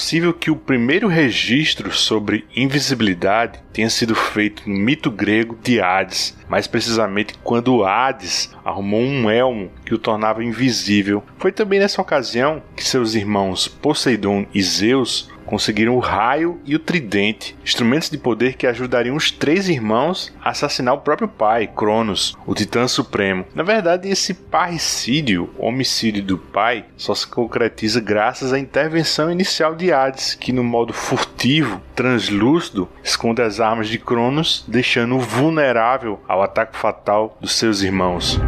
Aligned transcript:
possível 0.00 0.32
que 0.32 0.50
o 0.50 0.56
primeiro 0.56 1.08
registro 1.08 1.92
sobre 1.92 2.46
invisibilidade 2.56 3.60
tenha 3.70 3.90
sido 3.90 4.14
feito 4.14 4.62
no 4.66 4.74
mito 4.74 5.10
grego 5.10 5.58
de 5.62 5.78
Hades, 5.78 6.34
mais 6.48 6.66
precisamente 6.66 7.34
quando 7.44 7.84
Hades 7.84 8.50
arrumou 8.64 9.02
um 9.02 9.30
elmo 9.30 9.70
que 9.84 9.92
o 9.92 9.98
tornava 9.98 10.42
invisível. 10.42 11.22
Foi 11.36 11.52
também 11.52 11.78
nessa 11.78 12.00
ocasião 12.00 12.62
que 12.74 12.82
seus 12.82 13.14
irmãos 13.14 13.68
Poseidon 13.68 14.46
e 14.54 14.62
Zeus 14.62 15.28
conseguiram 15.50 15.96
o 15.96 15.98
raio 15.98 16.60
e 16.64 16.76
o 16.76 16.78
tridente, 16.78 17.56
instrumentos 17.64 18.08
de 18.08 18.16
poder 18.16 18.54
que 18.54 18.68
ajudariam 18.68 19.16
os 19.16 19.32
três 19.32 19.68
irmãos 19.68 20.32
a 20.40 20.50
assassinar 20.50 20.94
o 20.94 21.00
próprio 21.00 21.26
pai, 21.26 21.66
Cronos, 21.66 22.38
o 22.46 22.54
titã 22.54 22.86
supremo. 22.86 23.44
Na 23.52 23.64
verdade, 23.64 24.08
esse 24.08 24.32
parricídio, 24.32 25.50
homicídio 25.58 26.22
do 26.22 26.38
pai, 26.38 26.84
só 26.96 27.14
se 27.14 27.26
concretiza 27.26 28.00
graças 28.00 28.52
à 28.52 28.58
intervenção 28.58 29.30
inicial 29.30 29.74
de 29.74 29.92
Hades, 29.92 30.34
que 30.34 30.52
no 30.52 30.62
modo 30.62 30.92
furtivo, 30.92 31.82
translúcido, 31.96 32.88
esconde 33.02 33.42
as 33.42 33.58
armas 33.58 33.88
de 33.88 33.98
Cronos, 33.98 34.64
deixando-o 34.68 35.18
vulnerável 35.18 36.20
ao 36.28 36.42
ataque 36.42 36.78
fatal 36.78 37.36
dos 37.40 37.56
seus 37.56 37.82
irmãos. 37.82 38.40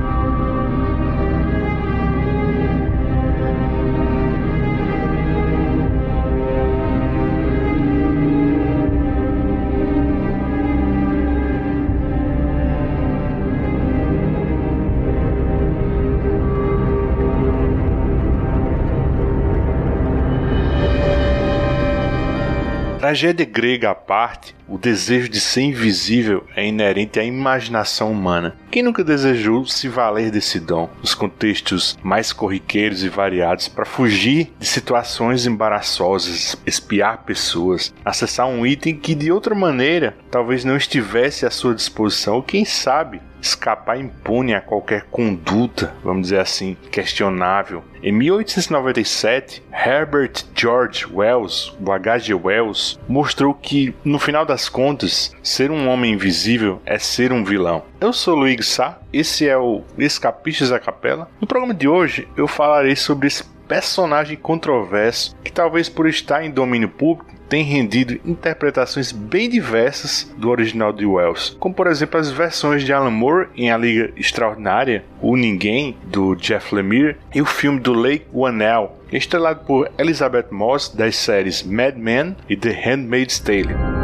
Tragédia 23.13 23.45
grega 23.45 23.91
à 23.91 23.95
parte, 23.95 24.57
o 24.67 24.79
desejo 24.79 25.29
de 25.29 25.39
ser 25.39 25.61
invisível 25.61 26.47
é 26.57 26.67
inerente 26.67 27.21
à 27.21 27.23
imaginação 27.23 28.11
humana. 28.11 28.57
Quem 28.71 28.83
nunca 28.83 29.05
desejou 29.05 29.67
se 29.67 29.87
valer 29.87 30.31
desse 30.31 30.59
dom 30.59 30.89
nos 30.99 31.15
contextos 31.15 31.99
mais 32.03 32.33
corriqueiros 32.33 33.05
e 33.05 33.11
variados 33.11 33.69
para 33.69 33.85
fugir 33.85 34.51
de 34.59 34.65
situações 34.65 35.45
embaraçosas, 35.45 36.57
espiar 36.65 37.25
pessoas, 37.25 37.93
acessar 38.03 38.47
um 38.47 38.65
item 38.65 38.97
que 38.97 39.15
de 39.15 39.31
outra 39.31 39.55
maneira 39.55 40.17
talvez 40.31 40.65
não 40.65 40.79
estivesse 40.79 41.45
à 41.45 41.51
sua 41.51 41.75
disposição, 41.75 42.37
ou 42.37 42.43
quem 42.43 42.65
sabe 42.65 43.21
escapar 43.43 43.99
impune 43.99 44.55
a 44.55 44.61
qualquer 44.61 45.03
conduta, 45.11 45.93
vamos 46.03 46.23
dizer 46.23 46.39
assim, 46.39 46.77
questionável. 46.91 47.83
Em 48.03 48.13
1897, 48.13 49.63
Herbert 49.73 50.45
George 50.55 51.07
Wells, 51.13 51.77
o 51.85 51.93
H.G. 51.93 52.35
Wells, 52.35 52.99
mostrou 53.09 53.53
que, 53.53 53.95
no 54.05 54.19
final 54.19 54.47
das 54.47 54.69
contas, 54.69 55.35
ser 55.43 55.71
um 55.71 55.89
homem 55.89 56.15
invisível 56.15 56.81
é 56.87 56.99
ser 56.99 57.33
um 57.33 57.45
vilão. 57.45 57.85
Eu 58.01 58.13
sou 58.13 58.37
Luiz 58.37 58.67
Sá, 58.67 58.99
esse 59.13 59.49
é 59.49 59.57
o 59.57 59.83
Escapistas 59.99 60.71
da 60.71 60.79
Capela. 60.79 61.29
No 61.41 61.47
programa 61.47 61.75
de 61.75 61.89
hoje 61.89 62.29
eu 62.37 62.47
falarei 62.47 62.97
sobre 62.97 63.27
esse 63.27 63.45
personagem 63.67 64.37
controverso 64.37 65.35
que 65.43 65.51
talvez 65.51 65.89
por 65.89 66.07
estar 66.09 66.45
em 66.45 66.51
domínio 66.51 66.89
público 66.89 67.32
tem 67.53 67.65
rendido 67.65 68.19
interpretações 68.25 69.13
bem 69.13 69.47
diversas 69.47 70.27
do 70.39 70.49
original 70.49 70.91
de 70.91 71.05
Wells, 71.05 71.55
como 71.61 71.75
por 71.75 71.87
exemplo 71.87 72.19
as 72.19 72.31
versões 72.31 72.83
de 72.83 72.95
Alan 72.95 73.11
Moore 73.11 73.51
em 73.55 73.71
A 73.71 73.77
Liga 73.77 74.11
Extraordinária, 74.17 75.05
O 75.21 75.37
Ninguém, 75.37 75.95
do 76.05 76.35
Jeff 76.35 76.75
Lemire, 76.75 77.19
e 77.35 77.43
o 77.43 77.45
filme 77.45 77.79
do 77.79 77.93
Lake 77.93 78.25
Whannell, 78.33 78.97
estrelado 79.13 79.67
por 79.67 79.91
Elizabeth 79.99 80.47
Moss 80.51 80.89
das 80.89 81.15
séries 81.15 81.63
Mad 81.63 81.95
Men 81.95 82.35
e 82.49 82.57
The 82.57 82.71
Handmaid's 82.71 83.39
Tale. 83.39 84.02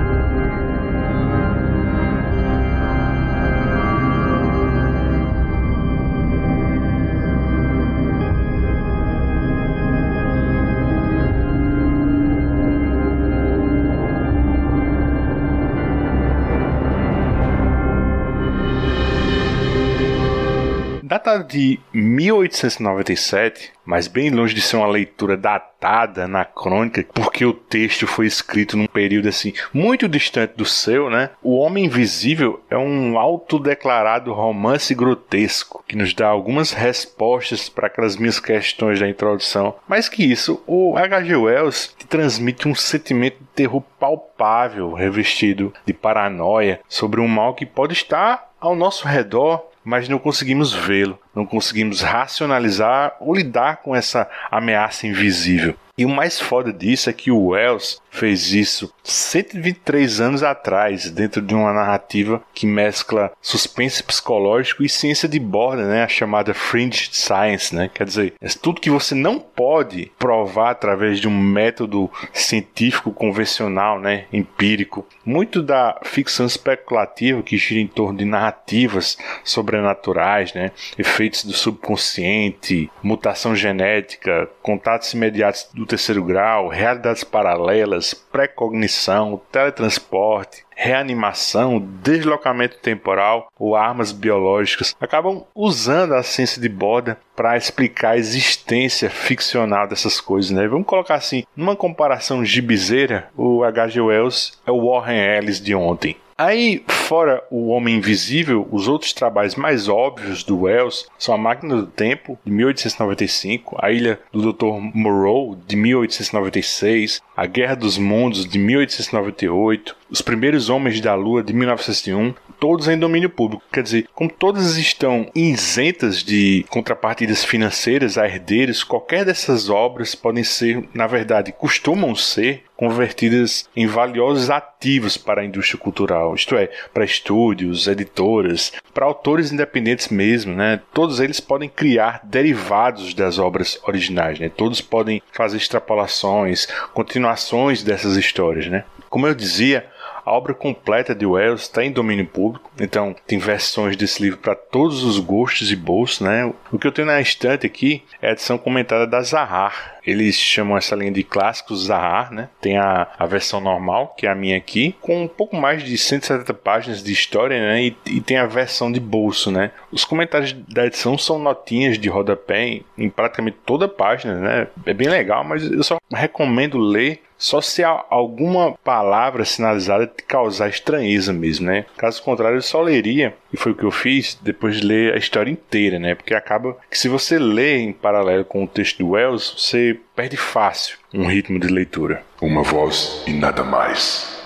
Data 21.29 21.45
de 21.45 21.79
1897, 21.93 23.73
mas 23.85 24.09
bem 24.09 24.31
longe 24.31 24.55
de 24.55 24.63
ser 24.63 24.77
uma 24.77 24.87
leitura 24.87 25.37
datada, 25.37 26.25
anacrônica, 26.25 27.05
porque 27.13 27.45
o 27.45 27.53
texto 27.53 28.07
foi 28.07 28.25
escrito 28.25 28.79
num 28.79 28.87
período 28.87 29.29
assim 29.29 29.53
muito 29.71 30.09
distante 30.09 30.55
do 30.57 30.65
seu, 30.65 31.11
né? 31.11 31.29
O 31.43 31.59
Homem 31.59 31.85
Invisível 31.85 32.65
é 32.71 32.79
um 32.79 33.19
autodeclarado 33.19 34.33
romance 34.33 34.95
grotesco 34.95 35.85
que 35.87 35.97
nos 35.97 36.15
dá 36.15 36.29
algumas 36.29 36.73
respostas 36.73 37.69
para 37.69 37.89
aquelas 37.89 38.17
minhas 38.17 38.41
questões 38.41 38.99
da 38.99 39.07
introdução. 39.07 39.75
Mais 39.87 40.09
que 40.09 40.25
isso, 40.25 40.63
o 40.67 40.97
H.G. 40.97 41.37
Wells 41.37 41.95
te 41.99 42.07
transmite 42.07 42.67
um 42.67 42.75
sentimento 42.75 43.37
de 43.39 43.49
terror 43.55 43.83
palpável, 44.01 44.95
revestido 44.95 45.75
de 45.85 45.93
paranoia 45.93 46.81
sobre 46.89 47.21
um 47.21 47.29
mal 47.29 47.55
que 47.55 47.67
pode 47.67 47.93
estar 47.93 48.49
ao 48.59 48.75
nosso 48.75 49.07
redor 49.07 49.68
mas 49.89 50.07
não 50.07 50.19
conseguimos 50.19 50.71
vê-lo, 50.71 51.19
não 51.35 51.47
conseguimos 51.47 52.03
racionalizar 52.03 53.17
ou 53.21 53.35
lidar 53.35 53.79
com 53.79 53.97
essa 53.97 54.29
ameaça 54.51 55.07
invisível. 55.07 55.75
E 55.99 56.07
o 56.07 56.09
mais 56.09 56.39
foda 56.39 56.73
disso 56.73 57.11
é 57.11 57.13
que 57.13 57.29
o 57.29 57.49
Wells 57.49 58.01
fez 58.09 58.53
isso 58.53 58.93
123 59.03 60.21
anos 60.21 60.43
atrás, 60.43 61.11
dentro 61.11 61.43
de 61.43 61.55
uma 61.55 61.73
narrativa 61.73 62.43
que 62.55 62.67
mescla 62.67 63.33
suspense 63.43 64.03
psicológico 64.03 64.85
e 64.85 64.89
ciência 64.89 65.29
de 65.29 65.41
borda, 65.41 65.85
né, 65.85 66.05
a 66.05 66.09
chamada 66.09 66.55
fringe 66.55 67.09
science, 67.13 67.75
né? 67.75 67.91
Quer 67.93 68.05
dizer, 68.05 68.35
é 68.41 68.49
tudo 68.49 68.81
que 68.81 68.91
você 68.91 69.15
não 69.15 69.41
pode 69.41 70.11
provar 70.19 70.71
através 70.71 71.21
de 71.21 71.27
um 71.27 71.37
método 71.37 72.11
científico 72.33 73.11
convencional, 73.11 74.01
né, 74.01 74.27
empírico. 74.33 75.07
Muito 75.25 75.63
da 75.63 75.99
ficção 76.05 76.47
especulativa 76.47 77.43
que 77.43 77.57
gira 77.57 77.81
em 77.81 77.87
torno 77.89 78.19
de 78.19 78.25
narrativas 78.25 79.19
sobrenaturais, 79.43 80.55
né, 80.55 80.71
efeitos 80.97 81.45
do 81.45 81.53
subconsciente, 81.53 82.91
mutação 83.03 83.57
genética, 83.57 84.49
contatos 84.63 85.13
imediatos 85.13 85.69
do 85.73 85.87
terceiro 85.89 86.23
grau, 86.23 86.69
realidades 86.69 87.25
paralelas, 87.25 88.13
precognição, 88.13 89.41
teletransporte, 89.51 90.65
reanimação, 90.79 91.81
deslocamento 91.81 92.79
temporal 92.79 93.49
ou 93.59 93.75
armas 93.75 94.13
biológicas 94.13 94.95
acabam 95.01 95.43
usando 95.53 96.15
a 96.15 96.23
ciência 96.23 96.63
de 96.63 96.69
borda 96.69 97.19
para 97.35 97.57
explicar 97.57 98.11
a 98.11 98.17
existência 98.17 99.11
ficcional 99.11 99.89
dessas 99.89 100.21
coisas, 100.21 100.53
né? 100.53 100.69
Vamos 100.69 100.87
colocar 100.87 101.17
assim, 101.17 101.43
numa 101.57 101.75
comparação 101.75 102.45
gibizeira, 102.45 103.29
o 103.37 103.65
H.G. 103.65 104.01
Wells 104.01 104.53
é 104.65 104.71
o 104.71 104.89
Warren 104.89 105.19
Ellis 105.19 105.61
de 105.61 105.75
ontem. 105.75 106.17
Aí, 106.41 106.85
fora 106.87 107.43
o 107.51 107.71
Homem 107.71 107.97
Invisível, 107.97 108.69
os 108.71 108.87
outros 108.87 109.13
trabalhos 109.13 109.57
mais 109.57 109.89
óbvios 109.89 110.45
do 110.45 110.61
Wells 110.61 111.09
são 111.19 111.35
A 111.35 111.39
Máquina 111.39 111.75
do 111.75 111.87
Tempo, 111.89 112.39
de 112.45 112.53
1895, 112.53 113.77
A 113.83 113.91
Ilha 113.91 114.21
do 114.33 114.53
Dr. 114.53 114.79
Moreau, 114.95 115.59
de 115.67 115.75
1896, 115.75 117.21
A 117.39 117.47
Guerra 117.47 117.77
dos 117.77 117.97
Mundos, 117.97 118.45
de 118.45 118.59
1898, 118.59 119.95
Os 120.11 120.21
Primeiros 120.21 120.69
Homens 120.69 121.01
da 121.01 121.15
Lua, 121.15 121.41
de 121.41 121.53
1901, 121.53 122.35
todos 122.59 122.89
em 122.89 122.99
domínio 122.99 123.31
público. 123.31 123.63
Quer 123.73 123.85
dizer, 123.85 124.09
como 124.13 124.29
todas 124.29 124.77
estão 124.77 125.31
isentas 125.37 126.25
de 126.25 126.67
contrapartidas 126.69 127.45
financeiras 127.45 128.19
a 128.19 128.27
herdeiros, 128.27 128.83
qualquer 128.83 129.25
dessas 129.25 129.71
obras 129.71 130.17
podem 130.17 130.43
ser, 130.43 130.89
na 130.93 131.07
verdade, 131.07 131.53
costumam 131.53 132.13
ser 132.17 132.65
convertidas 132.79 133.69
em 133.75 133.89
valiosos 133.89 134.49
ativos 134.51 135.17
para 135.17 135.41
a 135.41 135.45
indústria 135.45 135.81
cultural, 135.81 136.33
isto 136.37 136.55
é, 136.55 136.71
para 136.95 137.05
estúdios, 137.05 137.89
editoras, 137.89 138.73
para 138.95 139.05
autores 139.05 139.51
independentes 139.51 140.09
mesmo, 140.09 140.55
né? 140.55 140.81
Todos 140.95 141.19
eles 141.19 141.41
podem 141.41 141.69
criar 141.69 142.21
derivados 142.23 143.13
das 143.15 143.37
obras 143.37 143.81
originais, 143.83 144.39
né? 144.39 144.49
Todos 144.49 144.81
podem 144.81 145.21
fazer 145.33 145.57
extrapolações, 145.57 146.67
continuações 146.95 147.83
dessas 147.83 148.17
histórias, 148.17 148.69
né? 148.69 148.85
Como 149.11 149.27
eu 149.27 149.35
dizia, 149.35 149.85
a 150.29 150.33
obra 150.33 150.53
completa 150.53 151.15
de 151.15 151.25
Wells 151.25 151.63
está 151.63 151.83
em 151.83 151.91
domínio 151.91 152.27
público, 152.27 152.71
então 152.79 153.17
tem 153.27 153.39
versões 153.39 153.97
desse 153.97 154.23
livro 154.23 154.39
para 154.39 154.55
todos 154.55 155.03
os 155.03 155.19
gostos 155.19 155.73
e 155.73 155.77
bolsos, 155.77 156.21
né? 156.21 156.53
O 156.71 156.79
que 156.79 156.87
eu 156.87 156.93
tenho 156.93 157.09
na 157.09 157.19
estante 157.19 157.67
aqui 157.67 158.03
é 158.21 158.29
a 158.29 158.33
edição 158.33 158.59
comentada 158.59 159.07
da 159.07 159.23
Zahar. 159.23 159.97
Eles 160.07 160.37
chamam 160.37 160.77
essa 160.77 160.95
linha 160.95 161.13
de 161.13 161.23
clássicos 161.23 161.87
Zahar, 161.87 162.33
né? 162.33 162.49
Tem 162.61 162.77
a, 162.77 163.09
a 163.19 163.27
versão 163.27 163.61
normal, 163.61 164.15
que 164.17 164.27
é 164.27 164.31
a 164.31 164.35
minha 164.35 164.57
aqui, 164.57 164.95
com 165.01 165.23
um 165.23 165.29
pouco 165.29 165.57
mais 165.57 165.83
de 165.83 165.97
170 165.97 166.53
páginas 166.55 167.03
de 167.03 167.13
história, 167.13 167.59
né? 167.59 167.83
E, 167.83 167.97
e 168.07 168.21
tem 168.21 168.37
a 168.37 168.47
versão 168.47 168.93
de 168.93 169.01
bolso, 169.01 169.51
né? 169.51 169.71
Os 169.91 170.05
comentários 170.05 170.53
da 170.53 170.87
edição 170.87 171.17
são 171.17 171.39
notinhas 171.39 171.99
de 171.99 172.09
rodapé 172.09 172.81
em, 172.97 173.09
praticamente 173.09 173.57
toda 173.65 173.87
a 173.87 173.89
página, 173.89 174.35
né? 174.35 174.67
É 174.85 174.93
bem 174.93 175.09
legal, 175.09 175.45
mas 175.45 175.71
eu 175.71 175.83
só 175.83 175.99
recomendo 176.11 176.79
ler 176.79 177.23
só 177.39 177.61
se 177.61 177.85
alguma 177.85 178.73
palavra 178.85 179.45
sinalizada 179.45 180.07
te 180.07 180.25
causar 180.25 180.69
estranheza 180.69 181.33
mesmo, 181.33 181.67
né? 181.67 181.87
Caso 181.97 182.23
contrário, 182.23 182.59
eu 182.59 182.63
só 182.63 182.83
leria, 182.83 183.35
e 183.53 183.57
foi 183.57 183.73
o 183.73 183.75
que 183.77 183.85
eu 183.85 183.93
fiz, 183.93 184.37
depois 184.43 184.81
de 184.81 184.87
ler 184.87 185.15
a 185.15 185.19
história 185.19 185.51
inteira, 185.51 185.99
né? 185.99 186.17
Porque 186.17 186.35
acaba 186.35 186.77
que 186.91 186.99
se 186.99 187.09
você 187.09 187.39
lê 187.39 187.79
em 187.79 187.93
paralelo 187.93 188.45
com 188.45 188.65
o 188.65 188.69
texto 188.69 188.99
do 188.99 189.11
Wells, 189.11 189.55
você 189.57 189.99
perde 190.17 190.37
fácil 190.37 190.99
um 191.15 191.27
ritmo 191.27 191.61
de 191.61 191.69
leitura. 191.69 192.23
Uma 192.43 192.63
voz 192.63 193.23
e 193.27 193.33
nada 193.33 193.63
mais. 193.63 194.37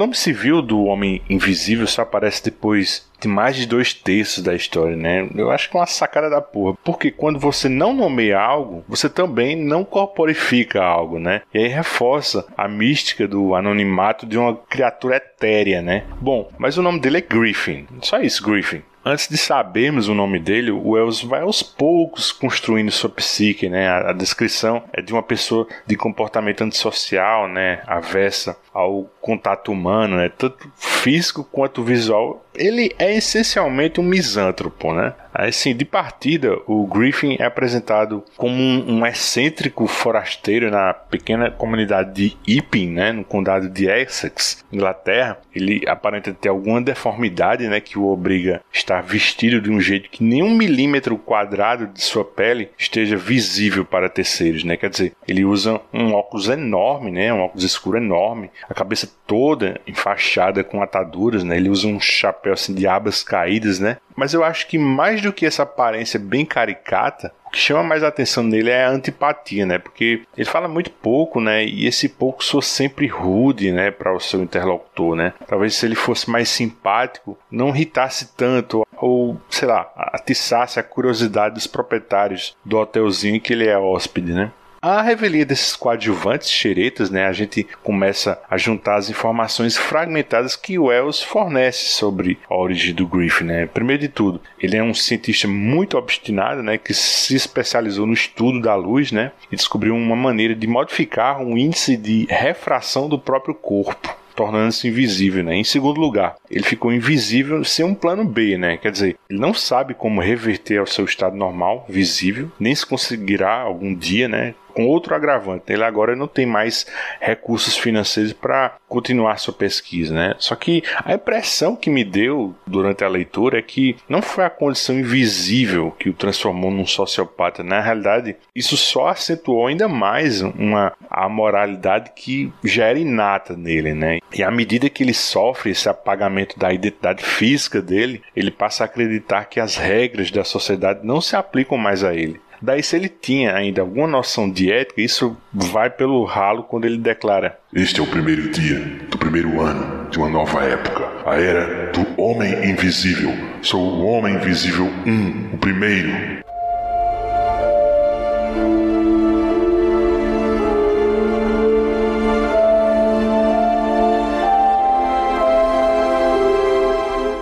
Nome 0.00 0.14
civil 0.14 0.62
do 0.62 0.84
Homem 0.84 1.20
Invisível 1.28 1.86
só 1.86 2.02
aparece 2.02 2.42
depois 2.42 3.06
de 3.20 3.28
mais 3.28 3.54
de 3.54 3.66
dois 3.66 3.92
terços 3.92 4.42
da 4.42 4.54
história, 4.54 4.96
né? 4.96 5.28
Eu 5.34 5.50
acho 5.50 5.68
que 5.68 5.76
é 5.76 5.80
uma 5.80 5.86
sacada 5.86 6.30
da 6.30 6.40
porra. 6.40 6.74
Porque 6.82 7.10
quando 7.10 7.38
você 7.38 7.68
não 7.68 7.92
nomeia 7.92 8.40
algo, 8.40 8.82
você 8.88 9.10
também 9.10 9.54
não 9.54 9.84
corporifica 9.84 10.82
algo, 10.82 11.18
né? 11.18 11.42
E 11.52 11.58
aí 11.58 11.68
reforça 11.68 12.46
a 12.56 12.66
mística 12.66 13.28
do 13.28 13.54
anonimato 13.54 14.24
de 14.24 14.38
uma 14.38 14.56
criatura 14.56 15.16
etérea, 15.16 15.82
né? 15.82 16.04
Bom, 16.18 16.50
mas 16.56 16.78
o 16.78 16.82
nome 16.82 16.98
dele 16.98 17.18
é 17.18 17.20
Griffin. 17.20 17.86
Só 18.00 18.20
isso, 18.20 18.42
Griffin 18.42 18.82
antes 19.04 19.28
de 19.28 19.36
sabermos 19.36 20.08
o 20.08 20.14
nome 20.14 20.38
dele, 20.38 20.70
o 20.70 20.90
Wells 20.90 21.24
vai 21.26 21.40
aos 21.40 21.62
poucos 21.62 22.32
construindo 22.32 22.90
sua 22.90 23.10
psique, 23.10 23.68
né? 23.68 23.88
A, 23.88 24.10
a, 24.10 24.12
descrição 24.12 24.82
é 24.92 25.00
de 25.00 25.12
uma 25.12 25.22
pessoa 25.22 25.66
de 25.86 25.96
comportamento 25.96 26.62
antissocial, 26.62 27.48
né? 27.48 27.82
Avessa 27.86 28.56
ao 28.72 29.10
contato 29.20 29.72
humano, 29.72 30.16
né? 30.16 30.28
Tanto 30.28 30.70
físico 30.76 31.44
quanto 31.44 31.82
visual. 31.82 32.44
Ele 32.54 32.92
é 32.98 33.16
essencialmente 33.16 34.00
um 34.00 34.04
misântropo, 34.04 34.92
né? 34.92 35.14
Assim, 35.32 35.74
de 35.74 35.84
partida, 35.84 36.58
o 36.66 36.86
Griffin 36.86 37.36
é 37.38 37.44
apresentado 37.44 38.24
como 38.36 38.54
um, 38.54 38.98
um 38.98 39.06
excêntrico 39.06 39.86
forasteiro 39.86 40.70
na 40.70 40.92
pequena 40.92 41.50
comunidade 41.50 42.12
de 42.12 42.36
Epping, 42.46 42.90
né, 42.90 43.12
no 43.12 43.24
condado 43.24 43.68
de 43.68 43.86
Essex, 43.88 44.64
Inglaterra. 44.72 45.38
Ele 45.54 45.84
aparenta 45.86 46.32
ter 46.32 46.48
alguma 46.48 46.80
deformidade, 46.80 47.68
né, 47.68 47.80
que 47.80 47.98
o 47.98 48.08
obriga 48.08 48.56
a 48.56 48.76
estar 48.76 49.00
vestido 49.02 49.60
de 49.60 49.70
um 49.70 49.80
jeito 49.80 50.10
que 50.10 50.24
nem 50.24 50.42
um 50.42 50.50
milímetro 50.50 51.16
quadrado 51.16 51.86
de 51.86 52.02
sua 52.02 52.24
pele 52.24 52.70
esteja 52.76 53.16
visível 53.16 53.84
para 53.84 54.08
terceiros, 54.08 54.64
né? 54.64 54.76
Quer 54.76 54.90
dizer, 54.90 55.12
ele 55.28 55.44
usa 55.44 55.80
um 55.92 56.12
óculos 56.12 56.48
enorme, 56.48 57.10
né, 57.12 57.32
um 57.32 57.42
óculos 57.42 57.64
escuro 57.64 57.98
enorme, 57.98 58.50
a 58.68 58.74
cabeça 58.74 59.08
toda 59.26 59.80
enfaixada 59.86 60.64
com 60.64 60.82
ataduras, 60.82 61.44
né? 61.44 61.56
Ele 61.56 61.68
usa 61.68 61.86
um 61.86 62.00
chapéu 62.00 62.39
assim 62.48 62.74
de 62.74 62.86
abas 62.86 63.22
caídas, 63.22 63.78
né? 63.78 63.98
Mas 64.16 64.34
eu 64.34 64.44
acho 64.44 64.66
que 64.66 64.78
mais 64.78 65.20
do 65.20 65.32
que 65.32 65.46
essa 65.46 65.62
aparência 65.62 66.18
bem 66.18 66.44
caricata, 66.44 67.32
o 67.46 67.50
que 67.50 67.58
chama 67.58 67.82
mais 67.82 68.04
atenção 68.04 68.44
nele 68.44 68.70
é 68.70 68.84
a 68.84 68.90
antipatia, 68.90 69.66
né? 69.66 69.78
Porque 69.78 70.22
ele 70.36 70.44
fala 70.44 70.68
muito 70.68 70.90
pouco, 70.90 71.40
né? 71.40 71.64
E 71.64 71.86
esse 71.86 72.08
pouco 72.08 72.44
soa 72.44 72.62
sempre 72.62 73.06
rude, 73.06 73.72
né, 73.72 73.90
para 73.90 74.14
o 74.14 74.20
seu 74.20 74.40
interlocutor, 74.42 75.16
né? 75.16 75.32
Talvez 75.48 75.74
se 75.74 75.84
ele 75.84 75.96
fosse 75.96 76.30
mais 76.30 76.48
simpático, 76.48 77.36
não 77.50 77.70
irritasse 77.70 78.36
tanto 78.36 78.86
ou, 78.96 79.40
sei 79.48 79.66
lá, 79.66 79.90
atiçasse 79.96 80.78
a 80.78 80.82
curiosidade 80.82 81.54
dos 81.54 81.66
proprietários 81.66 82.56
do 82.64 82.78
hotelzinho 82.78 83.40
que 83.40 83.52
ele 83.52 83.66
é 83.66 83.76
hóspede, 83.76 84.32
né? 84.32 84.52
A 84.82 85.02
revelia 85.02 85.44
desses 85.44 85.76
coadjuvantes 85.76 86.50
xeretas, 86.50 87.10
né, 87.10 87.26
a 87.26 87.32
gente 87.34 87.66
começa 87.82 88.40
a 88.48 88.56
juntar 88.56 88.96
as 88.96 89.10
informações 89.10 89.76
fragmentadas 89.76 90.56
que 90.56 90.78
Wells 90.78 91.22
fornece 91.22 91.90
sobre 91.90 92.38
a 92.48 92.56
origem 92.56 92.94
do 92.94 93.06
Griffin. 93.06 93.44
Né? 93.44 93.66
Primeiro 93.66 94.00
de 94.00 94.08
tudo, 94.08 94.40
ele 94.58 94.78
é 94.78 94.82
um 94.82 94.94
cientista 94.94 95.46
muito 95.46 95.98
obstinado, 95.98 96.62
né, 96.62 96.78
que 96.78 96.94
se 96.94 97.36
especializou 97.36 98.06
no 98.06 98.14
estudo 98.14 98.58
da 98.58 98.74
luz, 98.74 99.12
né, 99.12 99.32
e 99.52 99.56
descobriu 99.56 99.94
uma 99.94 100.16
maneira 100.16 100.54
de 100.54 100.66
modificar 100.66 101.42
um 101.42 101.58
índice 101.58 101.94
de 101.94 102.26
refração 102.30 103.06
do 103.06 103.18
próprio 103.18 103.54
corpo 103.54 104.18
tornando-se 104.34 104.88
invisível, 104.88 105.44
né? 105.44 105.56
Em 105.56 105.64
segundo 105.64 106.00
lugar, 106.00 106.36
ele 106.50 106.64
ficou 106.64 106.90
invisível 106.90 107.62
sem 107.62 107.84
um 107.84 107.94
plano 107.94 108.24
B, 108.24 108.56
né? 108.56 108.78
Quer 108.78 108.90
dizer, 108.90 109.16
ele 109.28 109.38
não 109.38 109.52
sabe 109.52 109.92
como 109.92 110.22
reverter 110.22 110.78
ao 110.78 110.86
seu 110.86 111.04
estado 111.04 111.36
normal, 111.36 111.84
visível, 111.86 112.50
nem 112.58 112.74
se 112.74 112.86
conseguirá 112.86 113.60
algum 113.60 113.94
dia, 113.94 114.28
né? 114.28 114.54
Com 114.70 114.86
outro 114.86 115.14
agravante. 115.14 115.72
Ele 115.72 115.84
agora 115.84 116.16
não 116.16 116.26
tem 116.26 116.46
mais 116.46 116.86
recursos 117.20 117.76
financeiros 117.76 118.32
para 118.32 118.76
continuar 118.88 119.38
sua 119.38 119.54
pesquisa, 119.54 120.14
né? 120.14 120.34
Só 120.38 120.54
que 120.54 120.82
a 121.04 121.14
impressão 121.14 121.76
que 121.76 121.90
me 121.90 122.04
deu 122.04 122.54
durante 122.66 123.04
a 123.04 123.08
leitura 123.08 123.58
é 123.58 123.62
que 123.62 123.96
não 124.08 124.22
foi 124.22 124.44
a 124.44 124.50
condição 124.50 124.98
invisível 124.98 125.90
que 125.92 126.08
o 126.08 126.14
transformou 126.14 126.70
num 126.70 126.86
sociopata. 126.86 127.62
Na 127.62 127.80
realidade, 127.80 128.36
isso 128.54 128.76
só 128.76 129.08
acentuou 129.08 129.66
ainda 129.66 129.88
mais 129.88 130.40
uma 130.40 130.92
a 131.08 131.28
moralidade 131.28 132.12
que 132.14 132.52
já 132.64 132.86
era 132.86 132.98
inata 132.98 133.56
nele, 133.56 133.94
né? 133.94 134.18
E 134.32 134.42
à 134.42 134.50
medida 134.50 134.88
que 134.88 135.02
ele 135.02 135.14
sofre 135.14 135.70
esse 135.70 135.88
apagamento 135.88 136.58
da 136.58 136.72
identidade 136.72 137.22
física 137.22 137.82
dele, 137.82 138.22
ele 138.34 138.50
passa 138.50 138.84
a 138.84 138.86
acreditar 138.86 139.44
que 139.44 139.60
as 139.60 139.76
regras 139.76 140.30
da 140.30 140.44
sociedade 140.44 141.00
não 141.02 141.20
se 141.20 141.36
aplicam 141.36 141.76
mais 141.76 142.04
a 142.04 142.14
ele. 142.14 142.40
Daí, 142.62 142.82
se 142.82 142.94
ele 142.94 143.08
tinha 143.08 143.54
ainda 143.54 143.80
alguma 143.80 144.06
noção 144.06 144.50
de 144.50 144.70
ética, 144.70 145.00
isso 145.00 145.34
vai 145.50 145.88
pelo 145.88 146.22
ralo 146.24 146.62
quando 146.62 146.84
ele 146.84 146.98
declara: 146.98 147.58
Este 147.74 148.00
é 148.00 148.02
o 148.02 148.06
primeiro 148.06 148.50
dia 148.50 148.78
do 149.10 149.16
primeiro 149.16 149.60
ano 149.62 150.10
de 150.10 150.18
uma 150.18 150.28
nova 150.28 150.62
época, 150.64 151.08
a 151.24 151.36
era 151.36 151.90
do 151.90 152.20
Homem 152.20 152.52
Invisível. 152.70 153.32
Sou 153.62 153.80
o 153.80 154.04
Homem 154.04 154.34
Invisível 154.34 154.84
1, 155.06 155.54
o 155.54 155.58
primeiro. 155.58 156.40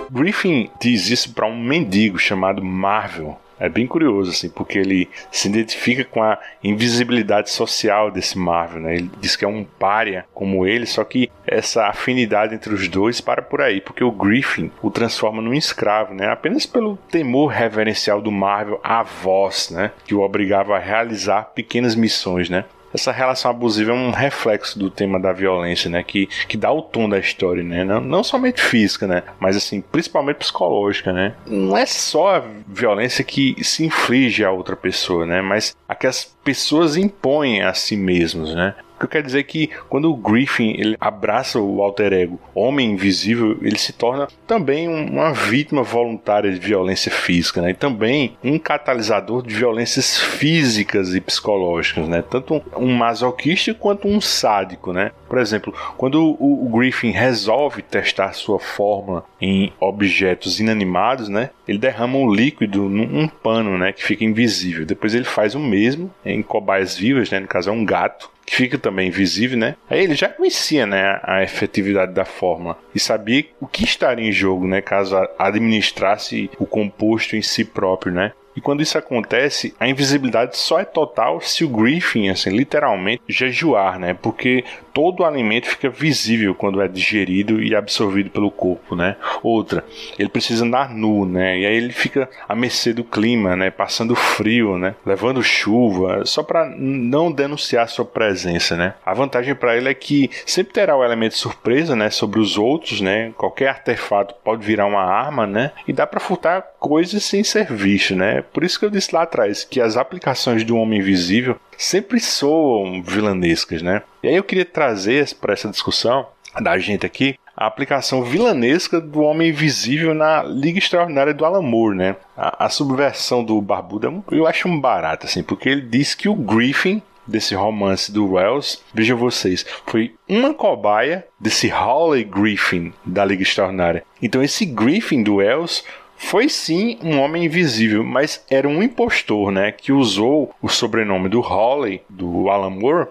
Griffin 0.09 0.69
diz 0.79 1.09
isso 1.09 1.33
para 1.33 1.45
um 1.45 1.61
mendigo 1.61 2.17
chamado 2.17 2.63
Marvel, 2.63 3.37
é 3.59 3.67
bem 3.67 3.85
curioso, 3.85 4.31
assim, 4.31 4.49
porque 4.49 4.77
ele 4.77 5.09
se 5.31 5.47
identifica 5.47 6.05
com 6.05 6.23
a 6.23 6.39
invisibilidade 6.63 7.49
social 7.49 8.09
desse 8.09 8.37
Marvel, 8.37 8.81
né? 8.81 8.95
Ele 8.95 9.11
diz 9.19 9.35
que 9.35 9.43
é 9.43 9.47
um 9.47 9.63
párea 9.63 10.25
como 10.33 10.65
ele, 10.65 10.85
só 10.85 11.03
que 11.03 11.29
essa 11.45 11.87
afinidade 11.87 12.55
entre 12.55 12.73
os 12.73 12.87
dois 12.87 13.19
para 13.19 13.41
por 13.41 13.61
aí, 13.61 13.81
porque 13.81 14.03
o 14.03 14.11
Griffin 14.11 14.71
o 14.81 14.89
transforma 14.89 15.41
num 15.41 15.53
escravo, 15.53 16.13
né? 16.13 16.27
Apenas 16.29 16.65
pelo 16.65 16.97
temor 17.09 17.47
reverencial 17.47 18.21
do 18.21 18.31
Marvel 18.31 18.79
à 18.83 19.03
voz, 19.03 19.69
né? 19.71 19.91
Que 20.05 20.15
o 20.15 20.21
obrigava 20.21 20.75
a 20.75 20.79
realizar 20.79 21.51
pequenas 21.53 21.95
missões, 21.95 22.49
né? 22.49 22.65
Essa 22.93 23.11
relação 23.11 23.51
abusiva 23.51 23.91
é 23.91 23.93
um 23.93 24.11
reflexo 24.11 24.77
do 24.77 24.89
tema 24.89 25.19
da 25.19 25.31
violência, 25.31 25.89
né? 25.89 26.03
Que, 26.03 26.27
que 26.47 26.57
dá 26.57 26.71
o 26.71 26.81
tom 26.81 27.07
da 27.07 27.19
história, 27.19 27.63
né? 27.63 27.83
Não, 27.83 28.01
não 28.01 28.23
somente 28.23 28.61
física, 28.61 29.07
né? 29.07 29.23
Mas 29.39 29.55
assim, 29.55 29.81
principalmente 29.81 30.37
psicológica, 30.37 31.13
né? 31.13 31.35
Não 31.45 31.77
é 31.77 31.85
só 31.85 32.35
a 32.37 32.43
violência 32.67 33.23
que 33.23 33.55
se 33.63 33.85
inflige 33.85 34.43
a 34.43 34.51
outra 34.51 34.75
pessoa, 34.75 35.25
né? 35.25 35.41
Mas 35.41 35.75
a 35.87 35.95
que 35.95 36.07
as 36.07 36.35
pessoas 36.49 36.97
impõem 36.97 37.61
a 37.61 37.75
si 37.75 37.95
mesmos, 37.95 38.55
né? 38.55 38.73
O 38.95 38.99
que 38.99 39.05
eu 39.05 39.09
quero 39.09 39.25
dizer 39.27 39.39
é 39.39 39.43
que 39.43 39.69
quando 39.87 40.11
o 40.11 40.15
Griffin 40.15 40.71
ele 40.71 40.97
abraça 40.99 41.59
o 41.59 41.81
alter 41.83 42.11
ego 42.11 42.39
homem 42.55 42.91
invisível, 42.91 43.55
ele 43.61 43.77
se 43.77 43.93
torna 43.93 44.27
também 44.47 44.87
uma 44.87 45.31
vítima 45.31 45.83
voluntária 45.83 46.51
de 46.51 46.59
violência 46.59 47.11
física, 47.11 47.61
né? 47.61 47.69
E 47.69 47.73
também 47.75 48.35
um 48.43 48.57
catalisador 48.57 49.45
de 49.45 49.53
violências 49.53 50.17
físicas 50.17 51.13
e 51.13 51.21
psicológicas, 51.21 52.07
né? 52.07 52.23
Tanto 52.27 52.61
um 52.75 52.91
masoquista 52.93 53.75
quanto 53.75 54.07
um 54.07 54.19
sádico, 54.19 54.91
né? 54.91 55.11
Por 55.29 55.37
exemplo, 55.37 55.73
quando 55.95 56.35
o, 56.39 56.65
o 56.65 56.69
Griffin 56.69 57.11
resolve 57.11 57.83
testar 57.83 58.33
sua 58.33 58.59
fórmula 58.59 59.23
em 59.39 59.71
objetos 59.79 60.59
inanimados, 60.59 61.29
né? 61.29 61.51
Ele 61.67 61.77
derrama 61.77 62.17
um 62.17 62.33
líquido 62.33 62.89
num 62.89 63.19
um 63.19 63.27
pano, 63.27 63.77
né? 63.77 63.93
Que 63.93 64.03
fica 64.03 64.25
invisível. 64.25 64.85
Depois 64.85 65.13
ele 65.13 65.25
faz 65.25 65.53
o 65.53 65.59
mesmo 65.59 66.11
em 66.25 66.41
cobaias 66.41 66.97
vivas, 66.97 67.29
né? 67.29 67.39
No 67.39 67.47
caso 67.47 67.69
é 67.69 67.73
um 67.73 67.85
gato 67.85 68.29
que 68.49 68.55
fica 68.55 68.79
também 68.79 69.09
invisível, 69.09 69.59
né? 69.59 69.75
Aí 69.87 70.03
ele 70.03 70.15
já 70.15 70.27
conhecia, 70.27 70.87
né, 70.87 71.19
a 71.21 71.43
efetividade 71.43 72.13
da 72.13 72.25
fórmula 72.25 72.79
e 72.95 72.99
sabia 72.99 73.45
o 73.61 73.67
que 73.67 73.83
estaria 73.83 74.27
em 74.27 74.31
jogo, 74.31 74.65
né, 74.65 74.81
caso 74.81 75.15
administrasse 75.37 76.49
o 76.57 76.65
composto 76.65 77.35
em 77.35 77.43
si 77.43 77.63
próprio, 77.63 78.11
né? 78.11 78.31
E 78.59 78.61
quando 78.61 78.83
isso 78.83 78.97
acontece, 78.97 79.73
a 79.79 79.87
invisibilidade 79.87 80.57
só 80.57 80.81
é 80.81 80.83
total 80.83 81.39
se 81.39 81.63
o 81.63 81.69
Griffin, 81.69 82.27
assim, 82.27 82.49
literalmente 82.49 83.23
jejuar, 83.25 83.97
né? 83.97 84.13
Porque 84.13 84.65
todo 84.93 85.21
o 85.21 85.25
alimento 85.25 85.65
fica 85.65 85.89
visível 85.89 86.53
quando 86.53 86.81
é 86.81 86.87
digerido 86.89 87.63
e 87.63 87.73
absorvido 87.73 88.29
pelo 88.29 88.51
corpo, 88.51 88.95
né? 88.95 89.15
Outra, 89.41 89.85
ele 90.17 90.27
precisa 90.27 90.65
andar 90.65 90.93
nu, 90.93 91.25
né? 91.25 91.57
E 91.59 91.65
aí 91.65 91.75
ele 91.75 91.93
fica 91.93 92.29
à 92.49 92.53
mercê 92.53 92.91
do 92.91 93.05
clima, 93.05 93.55
né? 93.55 93.71
Passando 93.71 94.13
frio, 94.13 94.77
né? 94.77 94.93
Levando 95.05 95.41
chuva, 95.41 96.25
só 96.25 96.43
para 96.43 96.69
não 96.75 97.31
denunciar 97.31 97.87
sua 97.87 98.03
presença 98.03 98.49
né? 98.75 98.93
A 99.05 99.13
vantagem 99.13 99.55
para 99.55 99.77
ele 99.77 99.89
é 99.89 99.93
que 99.93 100.29
sempre 100.45 100.73
terá 100.73 100.95
o 100.95 101.03
elemento 101.03 101.35
surpresa, 101.37 101.95
né, 101.95 102.09
sobre 102.09 102.39
os 102.39 102.57
outros, 102.57 103.01
né? 103.01 103.31
Qualquer 103.37 103.69
artefato 103.69 104.35
pode 104.43 104.65
virar 104.65 104.85
uma 104.85 105.03
arma, 105.03 105.47
né? 105.47 105.71
E 105.87 105.93
dá 105.93 106.05
para 106.05 106.19
furtar 106.19 106.61
coisas 106.79 107.23
sem 107.23 107.43
ser 107.43 107.73
visto, 107.73 108.15
né? 108.15 108.41
Por 108.41 108.63
isso 108.63 108.79
que 108.79 108.85
eu 108.85 108.89
disse 108.89 109.13
lá 109.13 109.23
atrás 109.23 109.63
que 109.63 109.81
as 109.81 109.97
aplicações 109.97 110.63
do 110.63 110.77
Homem 110.77 110.99
Invisível 110.99 111.57
sempre 111.77 112.19
soam 112.19 113.03
vilanescas, 113.03 113.81
né? 113.81 114.01
E 114.23 114.29
aí 114.29 114.35
eu 114.35 114.43
queria 114.43 114.65
trazer 114.65 115.33
para 115.35 115.53
essa 115.53 115.69
discussão 115.69 116.27
da 116.61 116.77
gente 116.79 117.05
aqui 117.05 117.35
a 117.55 117.67
aplicação 117.67 118.23
vilanesca 118.23 119.01
do 119.01 119.21
Homem 119.21 119.49
Invisível 119.49 120.13
na 120.13 120.41
Liga 120.43 120.79
Extraordinária 120.79 121.33
do 121.33 121.45
Alan 121.45 121.61
Moore, 121.61 121.97
né? 121.97 122.15
A, 122.35 122.65
a 122.65 122.69
subversão 122.69 123.43
do 123.43 123.61
Barbudo 123.61 124.23
eu 124.31 124.47
acho 124.47 124.67
um 124.67 124.79
barato, 124.79 125.25
assim, 125.25 125.43
porque 125.43 125.67
ele 125.67 125.81
diz 125.81 126.15
que 126.15 126.29
o 126.29 126.35
Griffin 126.35 127.01
desse 127.27 127.53
romance 127.53 128.11
do 128.11 128.33
Wells, 128.33 128.81
vejam 128.93 129.17
vocês, 129.17 129.65
foi 129.85 130.15
uma 130.27 130.53
cobaia 130.53 131.25
desse 131.39 131.69
Hawley 131.69 132.23
Griffin 132.23 132.91
da 133.05 133.23
Liga 133.23 133.43
Extraordinária. 133.43 134.03
Então 134.21 134.41
esse 134.41 134.65
Griffin 134.65 135.21
do 135.21 135.35
Wells 135.35 135.83
foi 136.19 136.49
sim 136.49 136.99
um 137.01 137.17
homem 137.17 137.45
invisível, 137.45 138.03
mas 138.03 138.43
era 138.51 138.67
um 138.67 138.83
impostor, 138.83 139.51
né? 139.51 139.71
Que 139.71 139.91
usou 139.91 140.53
o 140.61 140.67
sobrenome 140.67 141.29
do 141.29 141.39
Holly, 141.39 142.01
do 142.09 142.49
Alan 142.49 142.69
Moore. 142.69 143.07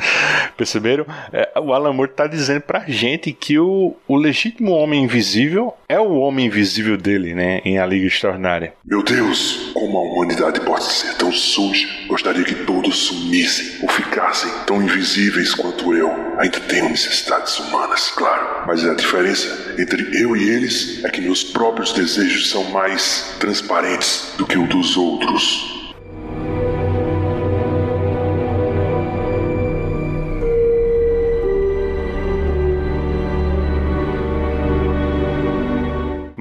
Perceberam? 0.56 1.04
É, 1.32 1.52
o 1.60 1.72
Alan 1.74 1.92
Moore 1.92 2.10
está 2.10 2.26
dizendo 2.26 2.62
pra 2.62 2.84
gente 2.88 3.30
que 3.30 3.58
o, 3.58 3.94
o 4.08 4.16
legítimo 4.16 4.72
homem 4.72 5.04
invisível 5.04 5.74
é 5.86 6.00
o 6.00 6.14
homem 6.14 6.46
invisível 6.46 6.96
dele, 6.96 7.34
né? 7.34 7.60
Em 7.62 7.78
A 7.78 7.84
Liga 7.84 8.06
Extraordinária. 8.06 8.72
Meu 8.84 9.02
Deus, 9.02 9.70
como 9.74 9.98
a 9.98 10.02
humanidade 10.02 10.60
pode 10.62 10.84
ser 10.84 11.14
tão 11.18 11.30
suja? 11.30 11.86
Gostaria 12.08 12.42
que 12.42 12.54
todos 12.64 12.96
sumissem 12.96 13.82
ou 13.82 13.88
ficassem 13.90 14.50
tão 14.66 14.82
invisíveis 14.82 15.54
quanto 15.54 15.94
eu. 15.94 16.25
Ainda 16.38 16.60
tenho 16.60 16.88
necessidades 16.88 17.58
humanas, 17.58 18.10
claro, 18.10 18.66
mas 18.66 18.84
a 18.84 18.94
diferença 18.94 19.74
entre 19.78 20.20
eu 20.20 20.36
e 20.36 20.50
eles 20.50 21.02
é 21.04 21.08
que 21.08 21.20
meus 21.20 21.42
próprios 21.42 21.92
desejos 21.92 22.50
são 22.50 22.64
mais 22.64 23.34
transparentes 23.40 24.32
do 24.36 24.46
que 24.46 24.58
o 24.58 24.66
dos 24.66 24.96
outros. 24.96 25.75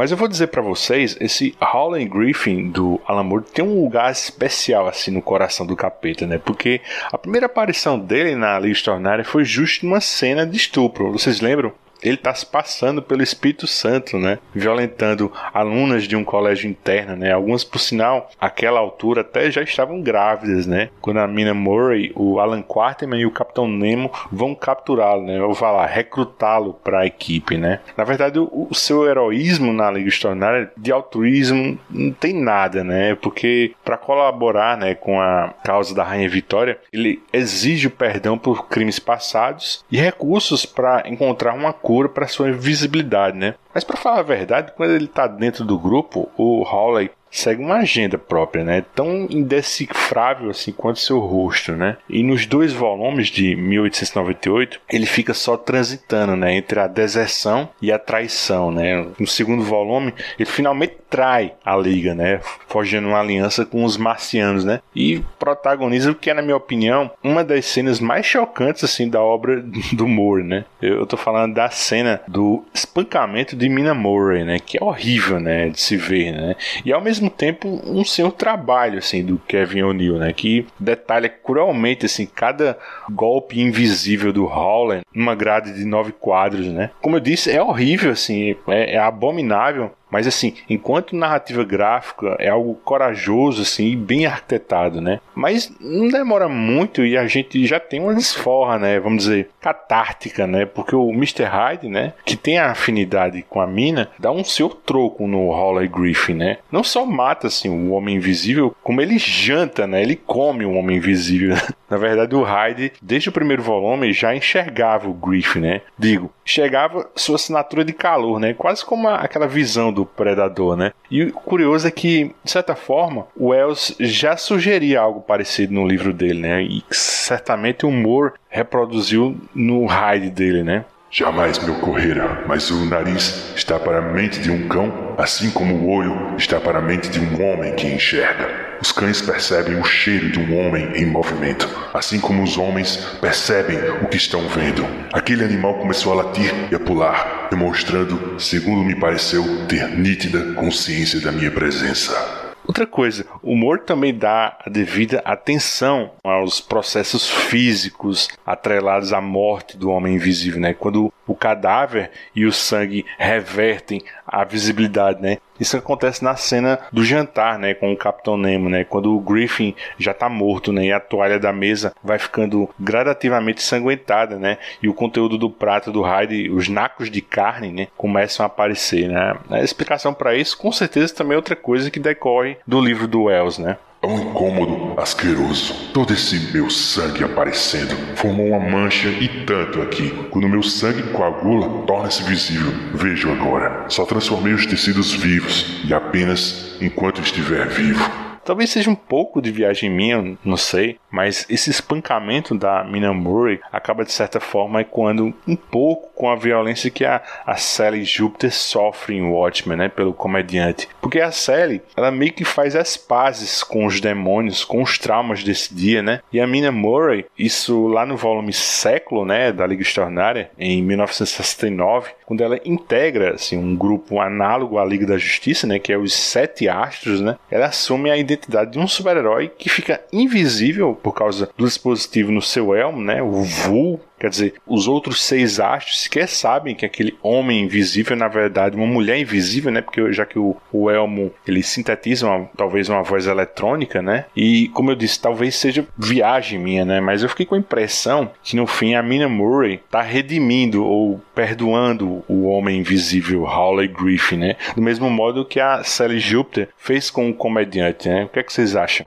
Mas 0.06 0.12
eu 0.12 0.18
vou 0.20 0.28
dizer 0.28 0.50
para 0.50 0.62
vocês, 0.62 1.18
esse 1.20 1.56
Howlin' 1.60 2.08
Griffin 2.08 2.70
do 2.70 3.02
Alan 3.08 3.24
Moore 3.24 3.44
tem 3.44 3.66
um 3.66 3.82
lugar 3.82 4.12
especial 4.12 4.88
assim 4.88 5.10
no 5.10 5.20
coração 5.20 5.66
do 5.66 5.76
capeta, 5.76 6.28
né? 6.28 6.38
Porque 6.38 6.80
a 7.12 7.18
primeira 7.18 7.48
aparição 7.48 7.98
dele 7.98 8.36
na 8.36 8.60
Liga 8.60 8.74
Extraordinária 8.74 9.26
foi 9.26 9.44
justo 9.44 9.84
numa 9.84 10.00
cena 10.00 10.46
de 10.46 10.58
estupro. 10.58 11.12
Vocês 11.12 11.42
lembram? 11.42 11.74
Ele 12.02 12.16
está 12.16 12.34
se 12.34 12.46
passando 12.46 13.02
pelo 13.02 13.24
Espírito 13.24 13.68
Santo, 13.68 14.18
né? 14.18 14.40
Violentando 14.54 15.32
alunas 15.54 16.04
de 16.04 16.16
um 16.16 16.24
colégio 16.24 16.70
interno, 16.70 17.16
né? 17.16 17.32
Algumas, 17.32 17.64
por 17.64 17.80
sinal, 17.80 18.30
àquela 18.40 18.80
altura 18.80 19.22
até 19.22 19.50
já 19.50 19.62
estavam 19.62 20.02
grávidas, 20.02 20.66
né? 20.66 20.90
Quando 21.02 21.20
a 21.20 21.28
Mina 21.28 21.54
Murray, 21.54 22.12
o 22.16 22.40
Alan 22.40 22.62
Quarterman 22.62 23.22
e 23.22 23.26
o 23.26 23.32
Capitão 23.32 23.68
Nemo 23.68 24.12
vão 24.32 24.54
capturá-lo, 24.56 25.24
né? 25.24 25.42
Ou 25.42 25.54
falar, 25.54 25.86
recrutá-lo 25.88 26.74
para 26.74 27.02
a 27.02 27.06
equipe, 27.06 27.58
né? 27.58 27.80
Na 27.98 28.04
verdade, 28.04 28.40
o, 28.40 28.68
o, 28.70 28.76
seu 28.76 29.08
heroísmo 29.08 29.74
na 29.74 29.90
Liga 29.90 30.10
Extraordinária 30.10 30.72
de 30.78 30.92
altruísmo 30.92 31.78
não 31.90 32.12
tem 32.12 32.34
nada, 32.34 32.84
né? 32.84 33.16
Porque 33.16 33.74
para 33.84 33.98
colaborar, 33.98 34.78
né, 34.78 34.96
com 34.96 35.20
a 35.20 35.54
causa 35.64 35.94
da 35.96 36.04
Rainha 36.04 36.30
Vitória, 36.30 36.78
ele 36.92 37.22
exige 37.32 37.88
o 37.88 37.92
perdão 37.92 38.38
por 38.38 38.68
crimes 38.68 39.00
passados 39.00 39.84
e 39.92 39.98
recursos 39.98 40.66
para 40.66 41.04
encontrar 41.08 41.54
uma 41.54 41.74
cura 41.86 42.10
para 42.10 42.28
sua 42.28 42.52
visibilidade, 42.52 43.38
né? 43.38 43.54
Mas 43.72 43.84
para 43.84 43.96
falar 43.96 44.22
a 44.22 44.24
verdade, 44.24 44.74
quando 44.76 44.90
ele 44.90 45.06
está 45.06 45.28
dentro 45.28 45.64
do 45.64 45.78
grupo, 45.78 46.28
o 46.36 46.66
Hawley 46.66 47.12
segue 47.40 47.62
uma 47.62 47.78
agenda 47.78 48.18
própria, 48.18 48.64
né? 48.64 48.84
Tão 48.94 49.28
indecifrável 49.30 50.50
assim 50.50 50.72
quanto 50.72 51.00
seu 51.00 51.20
rosto, 51.20 51.74
né? 51.74 51.98
E 52.10 52.24
nos 52.24 52.46
dois 52.46 52.74
volumes 52.74 53.28
de 53.28 53.56
1898, 53.56 54.80
ele 54.92 55.06
fica 55.06 55.34
só 55.34 55.58
transitando, 55.58 56.36
né, 56.36 56.56
entre 56.56 56.80
a 56.80 56.88
deserção 56.88 57.70
e 57.82 57.92
a 57.92 58.00
traição, 58.00 58.72
né? 58.72 59.06
No 59.20 59.28
segundo 59.28 59.64
volume, 59.64 60.14
ele 60.38 60.50
finalmente 60.50 60.98
trai 61.10 61.54
a 61.64 61.76
liga, 61.78 62.14
né? 62.14 62.40
Forjando 62.68 63.08
uma 63.08 63.20
aliança 63.20 63.66
com 63.66 63.84
os 63.84 63.98
marcianos, 63.98 64.66
né? 64.66 64.82
E 64.96 65.24
protagoniza 65.40 66.12
o 66.12 66.16
que 66.16 66.30
é, 66.30 66.34
na 66.34 66.42
minha 66.42 66.58
opinião, 66.58 67.12
uma 67.24 67.44
das 67.44 67.66
cenas 67.66 68.00
mais 68.00 68.26
chocantes 68.26 68.84
assim 68.84 69.10
da 69.10 69.22
obra 69.22 69.64
do 69.94 70.08
Moore, 70.08 70.44
né? 70.44 70.66
Eu, 70.82 71.06
tô 71.06 71.18
falando 71.18 71.54
da 71.54 71.70
cena 71.70 72.22
do 72.28 72.64
espancamento 72.74 73.56
de 73.56 73.70
Mina 73.70 73.94
Murray, 73.94 74.44
né? 74.44 74.60
Que 74.60 74.78
é 74.78 74.84
horrível, 74.84 75.40
né, 75.40 75.70
de 75.70 75.80
se 75.80 75.96
ver, 75.98 76.32
né? 76.32 76.56
E 76.84 76.92
ao 76.92 77.02
mesmo 77.02 77.25
mesmo 77.26 77.30
tempo 77.30 77.82
um 77.86 78.04
senhor 78.04 78.32
trabalho 78.32 79.00
assim 79.00 79.24
do 79.24 79.38
Kevin 79.48 79.84
O'Neill, 79.84 80.18
né, 80.18 80.34
que 80.34 80.66
detalha 80.80 81.30
cruelmente 81.30 82.06
assim 82.06 82.26
cada 82.26 82.78
golpe 83.10 83.60
invisível 83.60 84.32
do 84.32 84.46
Holland 84.46 85.04
numa 85.14 85.36
grade 85.36 85.74
de 85.74 85.86
nove 85.86 86.12
quadros, 86.12 86.68
né? 86.68 86.92
Como 87.02 87.16
eu 87.16 87.20
disse, 87.20 87.52
é 87.52 87.62
horrível 87.62 88.12
assim, 88.12 88.56
é, 88.68 88.96
é 88.96 88.98
abominável 88.98 89.92
mas 90.16 90.28
assim, 90.28 90.54
enquanto 90.70 91.14
narrativa 91.14 91.66
gráfica 91.66 92.38
é 92.40 92.48
algo 92.48 92.74
corajoso 92.86 93.64
assim 93.64 93.88
e 93.88 93.98
bem 93.98 94.26
arquitetado, 94.26 95.02
né? 95.02 95.20
Mas 95.36 95.70
não 95.78 96.08
demora 96.08 96.48
muito 96.48 97.04
e 97.04 97.18
a 97.18 97.28
gente 97.28 97.66
já 97.68 97.82
tem 97.82 98.00
uma 98.00 98.16
desforra, 98.16 98.80
né? 98.80 98.98
Vamos 98.98 99.26
dizer, 99.26 99.50
catártica, 99.60 100.48
né? 100.48 100.66
Porque 100.66 100.96
o 100.96 101.10
Mr. 101.12 101.44
Hyde, 101.44 101.90
né, 101.90 102.14
que 102.24 102.38
tem 102.38 102.58
a 102.58 102.72
afinidade 102.72 103.44
com 103.50 103.60
a 103.60 103.68
mina, 103.68 104.10
dá 104.18 104.32
um 104.32 104.46
seu 104.46 104.70
troco 104.70 105.28
no 105.28 105.52
Holly 105.52 105.90
Griffin, 105.90 106.36
né? 106.36 106.60
Não 106.72 106.82
só 106.82 107.06
mata 107.06 107.48
assim 107.48 107.68
o 107.68 107.92
Homem 107.92 108.16
Invisível, 108.16 108.74
como 108.82 109.02
ele 109.02 109.18
janta, 109.18 109.86
né? 109.86 110.02
Ele 110.02 110.16
come 110.16 110.64
o 110.64 110.72
Homem 110.72 110.96
Invisível. 110.96 111.58
Na 111.90 111.98
verdade, 111.98 112.36
o 112.36 112.44
Hyde, 112.44 112.94
desde 113.02 113.30
o 113.30 113.32
primeiro 113.32 113.62
volume, 113.62 114.12
já 114.12 114.36
enxergava 114.36 115.08
o 115.08 115.14
Griffin, 115.14 115.60
né? 115.60 115.82
Digo, 115.98 116.32
enxergava 116.46 117.10
sua 117.16 117.36
assinatura 117.36 117.86
de 117.86 117.94
calor, 117.94 118.40
né? 118.40 118.54
Quase 118.54 118.84
como 118.84 119.08
aquela 119.08 119.48
visão 119.48 119.92
do 119.94 120.06
predador, 120.06 120.76
né? 120.76 120.92
E 121.10 121.24
o 121.24 121.34
curioso 121.34 121.88
é 121.88 121.92
que, 121.92 122.34
de 122.44 122.52
certa 122.52 122.76
forma, 122.76 123.28
o 123.36 123.48
Wells 123.50 123.96
já 124.00 124.36
sugeria 124.36 125.00
algo 125.00 125.22
parecido 125.22 125.74
no 125.74 125.88
livro 125.88 126.14
dele, 126.14 126.40
né? 126.42 126.64
E 126.64 126.84
certamente 126.92 127.86
o 127.86 127.92
Moore 127.92 128.34
reproduziu 128.50 129.38
no 129.54 129.86
Hyde 129.86 130.30
dele, 130.30 130.64
né? 130.64 130.86
Jamais 131.12 131.60
me 131.60 131.72
ocorrera, 131.72 132.44
mas 132.46 132.70
o 132.72 132.84
nariz 132.86 133.54
está 133.56 133.80
para 133.80 134.00
a 134.00 134.02
mente 134.02 134.40
de 134.40 134.52
um 134.52 134.68
cão, 134.68 135.16
assim 135.18 135.50
como 135.50 135.76
o 135.76 135.90
olho 135.90 136.36
está 136.38 136.60
para 136.60 136.80
a 136.80 136.82
mente 136.82 137.10
de 137.10 137.20
um 137.20 137.42
homem 137.42 137.74
que 137.74 137.88
enxerga. 137.88 138.66
Os 138.82 138.92
cães 138.92 139.22
percebem 139.22 139.80
o 139.80 139.84
cheiro 139.84 140.30
de 140.30 140.40
um 140.40 140.60
homem 140.60 140.92
em 140.96 141.06
movimento, 141.06 141.70
assim 141.94 142.20
como 142.20 142.44
os 142.44 142.58
homens 142.58 142.98
percebem 143.22 143.78
o 144.04 144.08
que 144.08 144.18
estão 144.18 144.48
vendo. 144.50 144.86
Aquele 145.14 145.44
animal 145.44 145.76
começou 145.76 146.12
a 146.12 146.24
latir 146.24 146.54
e 146.70 146.76
a 146.76 146.80
pular, 146.80 147.48
demonstrando, 147.50 148.38
segundo 148.40 148.84
me 148.84 148.96
pareceu, 148.96 149.66
ter 149.68 149.88
nítida 149.88 150.54
consciência 150.54 151.22
da 151.22 151.32
minha 151.32 151.52
presença. 151.52 152.45
Outra 152.68 152.88
coisa, 152.88 153.28
o 153.44 153.52
humor 153.52 153.80
também 153.82 154.14
dá 154.14 154.58
a 154.66 154.70
devida 154.70 155.22
atenção 155.24 156.12
aos 156.24 156.60
processos 156.60 157.30
físicos 157.30 158.28
atrelados 158.46 159.14
à 159.14 159.22
morte 159.22 159.78
do 159.78 159.90
homem 159.92 160.16
invisível, 160.16 160.60
né? 160.60 160.74
Quando 160.74 161.14
o 161.28 161.36
cadáver 161.36 162.12
e 162.36 162.46
o 162.46 162.52
sangue 162.52 163.06
revertem 163.18 164.02
a 164.36 164.44
visibilidade, 164.44 165.22
né? 165.22 165.38
Isso 165.58 165.78
acontece 165.78 166.22
na 166.22 166.36
cena 166.36 166.78
do 166.92 167.06
jantar, 167.06 167.58
né, 167.58 167.74
com 167.74 167.94
o 167.94 167.96
Capitão 167.96 168.36
Nemo, 168.36 168.70
né, 168.70 168.84
quando 168.84 169.16
o 169.16 169.22
Griffin 169.22 169.74
já 169.98 170.12
está 170.12 170.28
morto, 170.28 170.74
né, 170.74 170.88
e 170.88 170.92
a 170.92 171.00
toalha 171.00 171.40
da 171.40 171.54
mesa 171.54 171.94
vai 172.04 172.20
ficando 172.20 172.70
gradativamente 172.78 173.64
sanguentada, 173.64 174.38
né, 174.38 174.58
e 174.84 174.90
o 174.90 174.94
conteúdo 174.94 175.38
do 175.38 175.50
prato 175.50 175.94
do 175.94 176.02
Hyde, 176.02 176.50
os 176.50 176.68
nacos 176.68 177.10
de 177.10 177.22
carne, 177.22 177.72
né, 177.72 177.88
começam 177.96 178.44
a 178.44 178.48
aparecer, 178.48 179.08
né. 179.08 179.38
A 179.50 179.62
explicação 179.62 180.14
para 180.14 180.36
isso, 180.36 180.58
com 180.58 180.74
certeza, 180.74 181.16
também 181.16 181.36
é 181.36 181.38
outra 181.38 181.56
coisa 181.56 181.90
que 181.90 182.00
decorre 182.02 182.58
do 182.68 182.82
livro 182.82 183.08
do 183.08 183.24
Wells, 183.24 183.62
né. 183.62 183.78
É 184.06 184.08
um 184.08 184.20
incômodo 184.20 185.02
asqueroso. 185.02 185.74
Todo 185.92 186.14
esse 186.14 186.54
meu 186.54 186.70
sangue 186.70 187.24
aparecendo 187.24 187.96
formou 188.16 188.50
uma 188.50 188.60
mancha 188.60 189.08
e 189.08 189.28
tanto 189.48 189.82
aqui. 189.82 190.12
Quando 190.30 190.48
meu 190.48 190.62
sangue 190.62 191.02
coagula, 191.12 191.88
torna-se 191.88 192.22
visível. 192.22 192.72
Vejo 192.94 193.32
agora. 193.32 193.86
Só 193.90 194.06
transformei 194.06 194.54
os 194.54 194.68
tecidos 194.68 195.12
vivos 195.12 195.82
e 195.84 195.92
apenas 195.92 196.78
enquanto 196.80 197.20
estiver 197.20 197.68
vivo. 197.68 198.25
Talvez 198.46 198.70
seja 198.70 198.92
um 198.92 198.96
pouco 198.96 199.42
de 199.42 199.52
viagem 199.52 199.90
minha, 199.90 200.38
não 200.46 200.56
sei, 200.56 201.00
Mas 201.10 201.46
esse 201.50 201.70
espancamento 201.70 202.54
da 202.54 202.84
Mina 202.84 203.14
Murray 203.14 203.60
acaba 203.72 204.04
de 204.04 204.12
certa 204.12 204.40
forma 204.40 204.82
ecoando 204.82 205.34
um 205.48 205.56
pouco 205.56 206.10
com 206.14 206.30
a 206.30 206.36
violência 206.36 206.92
que 206.92 207.06
a, 207.06 207.22
a 207.46 207.56
Sally 207.56 208.04
Júpiter 208.04 208.52
sofre 208.52 209.16
em 209.16 209.22
Watchmen, 209.22 209.78
né, 209.78 209.88
pelo 209.88 210.14
comediante. 210.14 210.90
Porque 211.02 211.22
a 211.22 211.32
Sally, 211.32 211.82
ela 211.96 212.12
meio 212.12 212.34
que 212.34 212.44
faz 212.44 212.76
as 212.76 212.98
pazes 212.98 213.64
com 213.64 213.86
os 213.86 214.02
demônios, 214.02 214.66
com 214.66 214.82
os 214.82 214.98
traumas 214.98 215.42
desse 215.42 215.74
dia, 215.74 216.02
né? 216.02 216.20
E 216.34 216.40
a 216.40 216.46
Mina 216.46 216.72
Murray, 216.72 217.26
isso 217.40 217.88
lá 217.88 218.06
no 218.06 218.18
volume 218.18 218.52
Século, 218.52 219.26
né, 219.26 219.54
da 219.54 219.66
Liga 219.66 219.82
Extraordinária, 219.82 220.52
em 220.60 220.84
1969, 220.84 222.12
quando 222.26 222.44
ela 222.44 222.60
integra 222.66 223.36
assim, 223.36 223.58
um 223.58 223.76
grupo 223.76 224.20
análogo 224.20 224.78
à 224.78 224.84
Liga 224.84 225.06
da 225.06 225.18
Justiça, 225.18 225.66
né, 225.66 225.80
que 225.80 225.94
é 225.94 225.98
os 225.98 226.14
Sete 226.14 226.68
Astros, 226.68 227.22
né, 227.22 227.38
ela 227.50 227.68
assume 227.68 228.12
a 228.12 228.18
identidade 228.18 228.35
de 228.72 228.80
um 228.80 228.88
super-herói 228.88 229.50
que 229.50 229.70
fica 229.70 230.02
invisível 230.12 230.98
por 231.02 231.14
causa 231.14 231.50
do 231.58 231.66
dispositivo 231.66 232.32
no 232.32 232.42
seu 232.42 232.76
elmo, 232.76 233.02
né, 233.02 233.22
o 233.22 233.44
VUL, 233.44 234.00
Quer 234.20 234.30
dizer, 234.30 234.54
os 234.66 234.88
outros 234.88 235.22
seis 235.22 235.60
astros 235.60 236.04
sequer 236.04 236.28
sabem 236.28 236.74
que 236.74 236.86
aquele 236.86 237.18
homem 237.22 237.64
invisível 237.64 238.16
é, 238.16 238.16
na 238.16 238.28
verdade, 238.28 238.76
uma 238.76 238.86
mulher 238.86 239.20
invisível, 239.20 239.72
né? 239.72 239.82
Porque 239.82 240.12
já 240.14 240.26
que 240.26 240.40
o, 240.40 240.56
o 240.72 240.90
Elmo 240.90 241.32
ele 241.48 241.62
sintetiza 241.62 242.28
uma, 242.28 242.50
talvez 242.56 242.90
uma 242.90 243.04
voz 243.04 243.28
eletrônica, 243.28 244.02
né? 244.02 244.26
E 244.36 244.70
como 244.70 244.92
eu 244.92 244.96
disse, 244.96 245.22
talvez 245.22 245.56
seja 245.56 245.86
viagem 245.98 246.60
minha, 246.60 246.86
né? 246.86 247.02
Mas 247.02 247.24
eu 247.24 247.30
fiquei 247.30 247.46
com 247.46 247.56
a 247.56 247.60
impressão 247.60 248.32
que 248.44 248.56
no 248.56 248.66
fim 248.66 248.96
a 248.96 249.04
Mina 249.04 249.28
Murray 249.28 249.82
tá 249.90 250.02
redimindo 250.02 250.86
ou 250.86 251.22
perdoando 251.34 252.24
o 252.28 252.46
homem 252.46 252.80
invisível 252.80 253.44
Howley 253.44 253.88
Griffin, 253.88 254.38
né? 254.38 254.56
Do 254.76 254.82
mesmo 254.82 255.10
modo 255.10 255.46
que 255.46 255.60
a 255.60 255.84
Sally 255.84 256.20
Jupiter 256.20 256.70
fez 256.78 257.10
com 257.10 257.30
o 257.30 257.34
comediante, 257.34 258.08
né? 258.08 258.24
O 258.26 258.30
que 258.30 258.40
é 258.40 258.44
que 258.44 258.54
vocês 258.54 258.76
acham? 258.76 259.06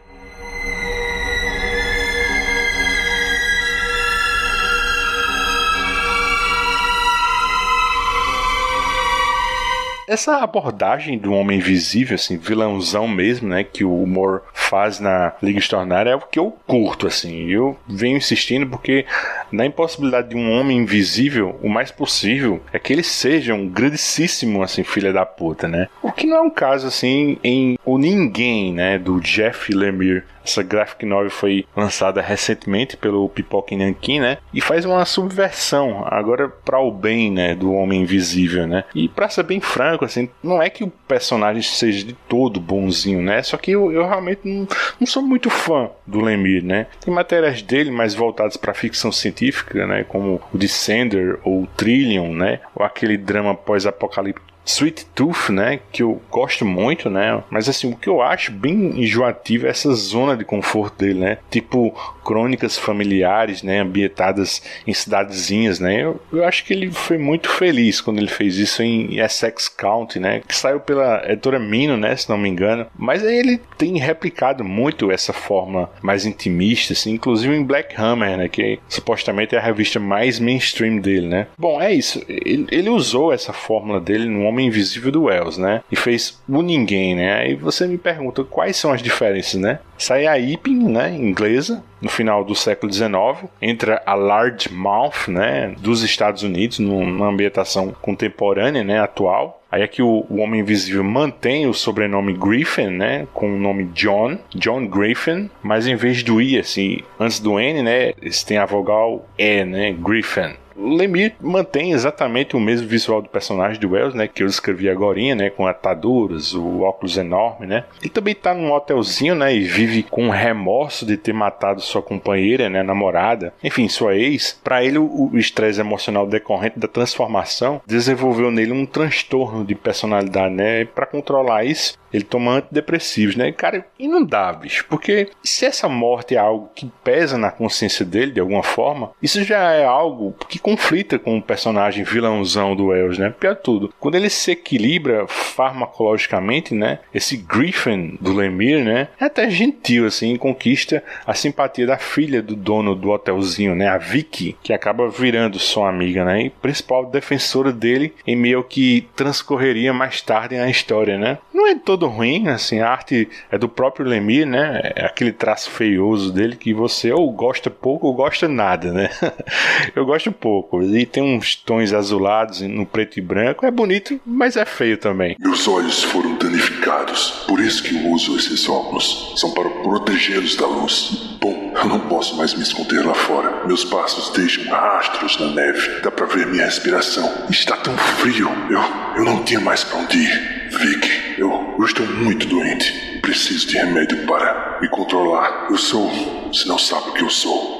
Essa 10.08 10.38
abordagem 10.38 11.18
do 11.18 11.32
homem 11.32 11.58
invisível, 11.58 12.14
assim, 12.14 12.38
vilãozão 12.38 13.06
mesmo, 13.06 13.48
né, 13.48 13.62
que 13.62 13.84
o 13.84 14.02
humor 14.02 14.42
faz 14.54 14.98
na 14.98 15.32
Liga 15.42 15.58
Extraordinária 15.58 16.10
é 16.10 16.16
o 16.16 16.20
que 16.20 16.38
eu 16.38 16.56
curto, 16.66 17.06
assim. 17.06 17.48
Eu 17.48 17.76
venho 17.86 18.16
insistindo 18.16 18.66
porque 18.66 19.04
na 19.52 19.66
impossibilidade 19.66 20.30
de 20.30 20.36
um 20.36 20.58
homem 20.58 20.78
invisível, 20.78 21.58
o 21.62 21.68
mais 21.68 21.90
possível 21.90 22.62
é 22.72 22.78
que 22.78 22.92
ele 22.92 23.02
seja 23.02 23.54
um 23.54 23.68
grandíssimo, 23.68 24.62
assim, 24.62 24.82
filha 24.82 25.12
da 25.12 25.26
puta, 25.26 25.68
né? 25.68 25.88
O 26.02 26.10
que 26.10 26.26
não 26.26 26.36
é 26.36 26.40
um 26.40 26.50
caso, 26.50 26.86
assim, 26.86 27.38
em 27.44 27.78
O 27.84 27.98
Ninguém, 27.98 28.72
né, 28.72 28.98
do 28.98 29.20
Jeff 29.20 29.72
Lemire. 29.72 30.22
Essa 30.44 30.62
graphic 30.62 31.04
novel 31.04 31.30
foi 31.30 31.66
lançada 31.76 32.22
recentemente 32.22 32.96
pelo 32.96 33.28
Pipoca 33.28 33.76
Nankin, 33.76 34.20
né? 34.20 34.38
E 34.54 34.62
faz 34.62 34.86
uma 34.86 35.04
subversão, 35.04 36.06
agora 36.06 36.48
para 36.48 36.80
o 36.80 36.90
bem, 36.90 37.30
né, 37.30 37.54
do 37.54 37.70
homem 37.74 38.00
invisível, 38.00 38.66
né? 38.66 38.84
E 38.94 39.08
para 39.08 39.28
ser 39.28 39.42
bem 39.42 39.60
franco, 39.60 39.97
assim, 40.04 40.28
não 40.42 40.62
é 40.62 40.70
que 40.70 40.84
o 40.84 40.92
personagem 41.06 41.62
seja 41.62 42.04
de 42.04 42.12
todo 42.12 42.60
bonzinho, 42.60 43.22
né? 43.22 43.42
Só 43.42 43.56
que 43.56 43.70
eu, 43.70 43.92
eu 43.92 44.06
realmente 44.06 44.40
não, 44.44 44.66
não 44.98 45.06
sou 45.06 45.22
muito 45.22 45.50
fã 45.50 45.90
do 46.06 46.20
Lemire, 46.20 46.64
né? 46.64 46.86
Tem 47.00 47.12
matérias 47.12 47.62
dele 47.62 47.90
mais 47.90 48.14
voltadas 48.14 48.56
para 48.56 48.74
ficção 48.74 49.12
científica, 49.12 49.86
né, 49.86 50.04
como 50.04 50.40
o 50.52 50.58
Descender 50.58 51.38
ou 51.44 51.62
o 51.62 51.66
Trillion, 51.66 52.32
né? 52.32 52.60
Ou 52.74 52.84
aquele 52.84 53.16
drama 53.16 53.54
pós-apocalíptico 53.54 54.46
Sweet 54.68 55.06
Tooth, 55.14 55.50
né, 55.50 55.80
que 55.90 56.02
eu 56.02 56.20
gosto 56.30 56.64
muito, 56.64 57.08
né, 57.08 57.42
mas 57.48 57.68
assim, 57.68 57.90
o 57.90 57.96
que 57.96 58.08
eu 58.08 58.20
acho 58.20 58.52
bem 58.52 59.00
enjoativo 59.00 59.66
é 59.66 59.70
essa 59.70 59.92
zona 59.94 60.36
de 60.36 60.44
conforto 60.44 60.98
dele, 60.98 61.18
né, 61.20 61.38
tipo 61.50 61.94
crônicas 62.22 62.76
familiares, 62.76 63.62
né, 63.62 63.80
ambientadas 63.80 64.62
em 64.86 64.92
cidadezinhas, 64.92 65.80
né, 65.80 66.02
eu, 66.02 66.20
eu 66.30 66.44
acho 66.44 66.64
que 66.64 66.74
ele 66.74 66.90
foi 66.90 67.16
muito 67.16 67.48
feliz 67.48 68.02
quando 68.02 68.18
ele 68.18 68.28
fez 68.28 68.56
isso 68.58 68.82
em 68.82 69.18
Essex 69.18 69.68
County, 69.68 70.20
né, 70.20 70.42
que 70.46 70.54
saiu 70.54 70.80
pela 70.80 71.22
editora 71.26 71.58
Mino, 71.58 71.96
né, 71.96 72.14
se 72.14 72.28
não 72.28 72.36
me 72.36 72.48
engano, 72.48 72.86
mas 72.96 73.24
aí 73.24 73.38
ele 73.38 73.60
tem 73.78 73.98
replicado 73.98 74.62
muito 74.62 75.10
essa 75.10 75.32
forma 75.32 75.88
mais 76.02 76.26
intimista, 76.26 76.92
assim, 76.92 77.12
inclusive 77.12 77.54
em 77.54 77.64
Black 77.64 77.94
Hammer, 77.98 78.36
né, 78.36 78.48
que 78.48 78.78
supostamente 78.86 79.54
é 79.54 79.58
a 79.58 79.62
revista 79.62 79.98
mais 79.98 80.38
mainstream 80.38 80.98
dele, 80.98 81.26
né. 81.26 81.46
Bom, 81.56 81.80
é 81.80 81.94
isso, 81.94 82.22
ele, 82.28 82.66
ele 82.70 82.90
usou 82.90 83.32
essa 83.32 83.54
fórmula 83.54 83.98
dele 83.98 84.26
no 84.26 84.42
Homem 84.42 84.57
Invisível 84.60 85.12
do 85.12 85.24
Wells, 85.24 85.60
né? 85.60 85.82
E 85.90 85.96
fez 85.96 86.40
o 86.48 86.62
Ninguém, 86.62 87.14
né? 87.14 87.40
Aí 87.40 87.54
você 87.54 87.86
me 87.86 87.98
pergunta 87.98 88.44
quais 88.44 88.76
são 88.76 88.92
as 88.92 89.02
diferenças, 89.02 89.60
né? 89.60 89.78
Sai 89.96 90.26
a 90.26 90.38
Iping, 90.38 90.88
né, 90.88 91.12
inglesa, 91.14 91.82
no 92.00 92.08
final 92.08 92.44
do 92.44 92.54
século 92.54 92.92
XIX, 92.92 93.50
entra 93.60 94.00
a 94.06 94.14
Large 94.14 94.72
Mouth, 94.72 95.26
né, 95.26 95.74
dos 95.78 96.02
Estados 96.02 96.42
Unidos, 96.44 96.78
numa 96.78 97.26
ambientação 97.26 97.94
contemporânea, 98.00 98.84
né, 98.84 99.00
atual. 99.00 99.60
Aí 99.70 99.82
aqui 99.82 100.00
o, 100.00 100.24
o, 100.30 100.38
Homem 100.38 100.60
Invisível 100.60 101.04
mantém 101.04 101.66
o 101.66 101.74
sobrenome 101.74 102.32
Griffin, 102.32 102.88
né, 102.88 103.26
com 103.34 103.52
o 103.52 103.58
nome 103.58 103.84
John, 103.86 104.38
John 104.54 104.86
Griffin, 104.86 105.50
mas 105.62 105.86
em 105.86 105.96
vez 105.96 106.22
do 106.22 106.40
I, 106.40 106.58
assim, 106.58 107.00
antes 107.18 107.40
do 107.40 107.58
N, 107.58 107.82
né, 107.82 108.12
eles 108.22 108.42
têm 108.42 108.58
a 108.58 108.64
vogal 108.64 109.26
E, 109.36 109.64
né, 109.64 109.92
Griffin. 109.92 110.54
Lemire 110.78 111.34
mantém 111.40 111.92
exatamente 111.92 112.56
o 112.56 112.60
mesmo 112.60 112.86
visual 112.86 113.20
do 113.20 113.28
personagem 113.28 113.80
de 113.80 113.86
Wells, 113.86 114.16
né, 114.16 114.28
que 114.28 114.42
eu 114.42 114.46
escrevi 114.46 114.88
agora, 114.88 115.18
né, 115.34 115.50
com 115.50 115.66
ataduras, 115.66 116.54
o 116.54 116.82
óculos 116.82 117.16
enorme, 117.16 117.66
né. 117.66 117.84
Ele 118.00 118.10
também 118.10 118.34
tá 118.34 118.54
num 118.54 118.72
hotelzinho, 118.72 119.34
né, 119.34 119.54
e 119.54 119.64
vive 119.64 120.02
com 120.02 120.28
remorso 120.28 121.04
de 121.04 121.16
ter 121.16 121.32
matado 121.32 121.80
sua 121.80 122.02
companheira, 122.02 122.68
né, 122.68 122.82
namorada, 122.82 123.52
enfim, 123.64 123.88
sua 123.88 124.14
ex. 124.14 124.60
Para 124.62 124.84
ele 124.84 124.98
o 124.98 125.30
estresse 125.34 125.80
emocional 125.80 126.26
decorrente 126.26 126.78
da 126.78 126.86
transformação 126.86 127.80
desenvolveu 127.86 128.50
nele 128.50 128.72
um 128.72 128.86
transtorno 128.86 129.64
de 129.64 129.74
personalidade, 129.74 130.54
né. 130.54 130.84
Para 130.84 131.06
controlar 131.06 131.64
isso, 131.64 131.98
ele 132.12 132.24
toma 132.24 132.56
antidepressivos, 132.56 133.36
né? 133.36 133.52
Cara, 133.52 133.86
e 133.98 134.08
não 134.08 134.24
dá, 134.24 134.52
bicho, 134.52 134.86
porque 134.88 135.28
se 135.42 135.64
essa 135.64 135.88
morte 135.88 136.34
é 136.34 136.38
algo 136.38 136.70
que 136.74 136.90
pesa 137.04 137.36
na 137.36 137.50
consciência 137.50 138.04
dele 138.04 138.32
de 138.32 138.40
alguma 138.40 138.62
forma, 138.62 139.10
isso 139.22 139.42
já 139.42 139.72
é 139.72 139.84
algo 139.84 140.34
que 140.48 140.58
conflita 140.58 141.18
com 141.18 141.36
o 141.36 141.42
personagem 141.42 142.04
vilãozão 142.04 142.74
do 142.74 142.86
Wells, 142.86 143.18
né? 143.18 143.34
Pior 143.38 143.56
tudo, 143.56 143.92
quando 143.98 144.14
ele 144.14 144.30
se 144.30 144.52
equilibra 144.52 145.26
farmacologicamente, 145.26 146.74
né? 146.74 147.00
Esse 147.12 147.36
Griffin 147.36 148.16
do 148.20 148.32
Lemire, 148.32 148.82
né? 148.82 149.08
É 149.20 149.24
até 149.24 149.50
gentil, 149.50 150.06
assim, 150.06 150.36
conquista 150.36 151.02
a 151.26 151.34
simpatia 151.34 151.86
da 151.86 151.98
filha 151.98 152.42
do 152.42 152.54
dono 152.54 152.94
do 152.94 153.10
hotelzinho, 153.10 153.74
né? 153.74 153.88
A 153.88 153.98
Vicky, 153.98 154.56
que 154.62 154.72
acaba 154.72 155.08
virando 155.08 155.58
sua 155.58 155.88
amiga, 155.88 156.24
né? 156.24 156.42
E 156.42 156.50
principal 156.50 157.06
defensora 157.06 157.72
dele 157.72 158.14
em 158.26 158.36
meio 158.36 158.62
que 158.62 159.08
transcorreria 159.16 159.92
mais 159.92 160.20
tarde 160.20 160.56
na 160.56 160.70
história, 160.70 161.18
né? 161.18 161.38
Não 161.52 161.66
é 161.66 161.74
todo 161.74 161.97
todo 161.98 162.06
ruim, 162.06 162.46
assim, 162.48 162.78
a 162.78 162.88
arte 162.88 163.28
é 163.50 163.58
do 163.58 163.68
próprio 163.68 164.06
Lemir, 164.06 164.46
né? 164.46 164.92
É 164.94 165.04
aquele 165.04 165.32
traço 165.32 165.68
feioso 165.68 166.32
dele 166.32 166.54
que 166.54 166.72
você 166.72 167.10
ou 167.12 167.30
gosta 167.32 167.68
pouco 167.68 168.06
ou 168.06 168.14
gosta 168.14 168.46
nada, 168.46 168.92
né? 168.92 169.10
Eu 169.96 170.06
gosto 170.06 170.30
pouco. 170.30 170.80
E 170.82 171.04
tem 171.04 171.22
uns 171.22 171.56
tons 171.56 171.92
azulados 171.92 172.60
no 172.60 172.86
preto 172.86 173.18
e 173.18 173.22
branco, 173.22 173.66
é 173.66 173.70
bonito, 173.70 174.20
mas 174.24 174.56
é 174.56 174.64
feio 174.64 174.96
também. 174.96 175.36
Meus 175.40 175.66
olhos 175.66 176.04
foram 176.04 176.36
danificados, 176.36 177.44
por 177.48 177.58
isso 177.58 177.82
que 177.82 177.96
eu 177.96 178.12
uso 178.12 178.36
esses 178.36 178.68
óculos. 178.68 179.34
São 179.36 179.52
para 179.52 179.68
protegê-los 179.68 180.54
da 180.54 180.66
luz. 180.66 181.36
Bom, 181.40 181.72
eu 181.74 181.86
não 181.86 182.00
posso 182.00 182.36
mais 182.36 182.54
me 182.54 182.62
esconder 182.62 183.04
lá 183.04 183.14
fora. 183.14 183.66
Meus 183.66 183.84
passos 183.84 184.30
deixam 184.36 184.64
rastros 184.64 185.38
na 185.38 185.48
neve. 185.48 186.00
Dá 186.00 186.10
para 186.10 186.26
ver 186.26 186.46
minha 186.46 186.64
respiração. 186.64 187.46
Está 187.50 187.76
tão 187.76 187.96
frio. 187.96 188.48
Eu, 188.70 188.80
eu 189.16 189.24
não 189.24 189.42
tinha 189.42 189.60
mais 189.60 189.82
para 189.82 189.98
onde 189.98 190.18
ir. 190.18 190.58
Vic, 190.70 191.38
eu, 191.38 191.74
eu 191.78 191.84
estou 191.88 192.06
muito 192.06 192.46
doente. 192.46 193.18
Preciso 193.22 193.66
de 193.66 193.76
remédio 193.76 194.26
para 194.26 194.78
me 194.80 194.88
controlar. 194.88 195.66
Eu 195.70 195.76
sou. 195.76 196.08
Você 196.52 196.68
não 196.68 196.78
sabe 196.78 197.10
o 197.10 197.12
que 197.14 197.24
eu 197.24 197.30
sou. 197.30 197.77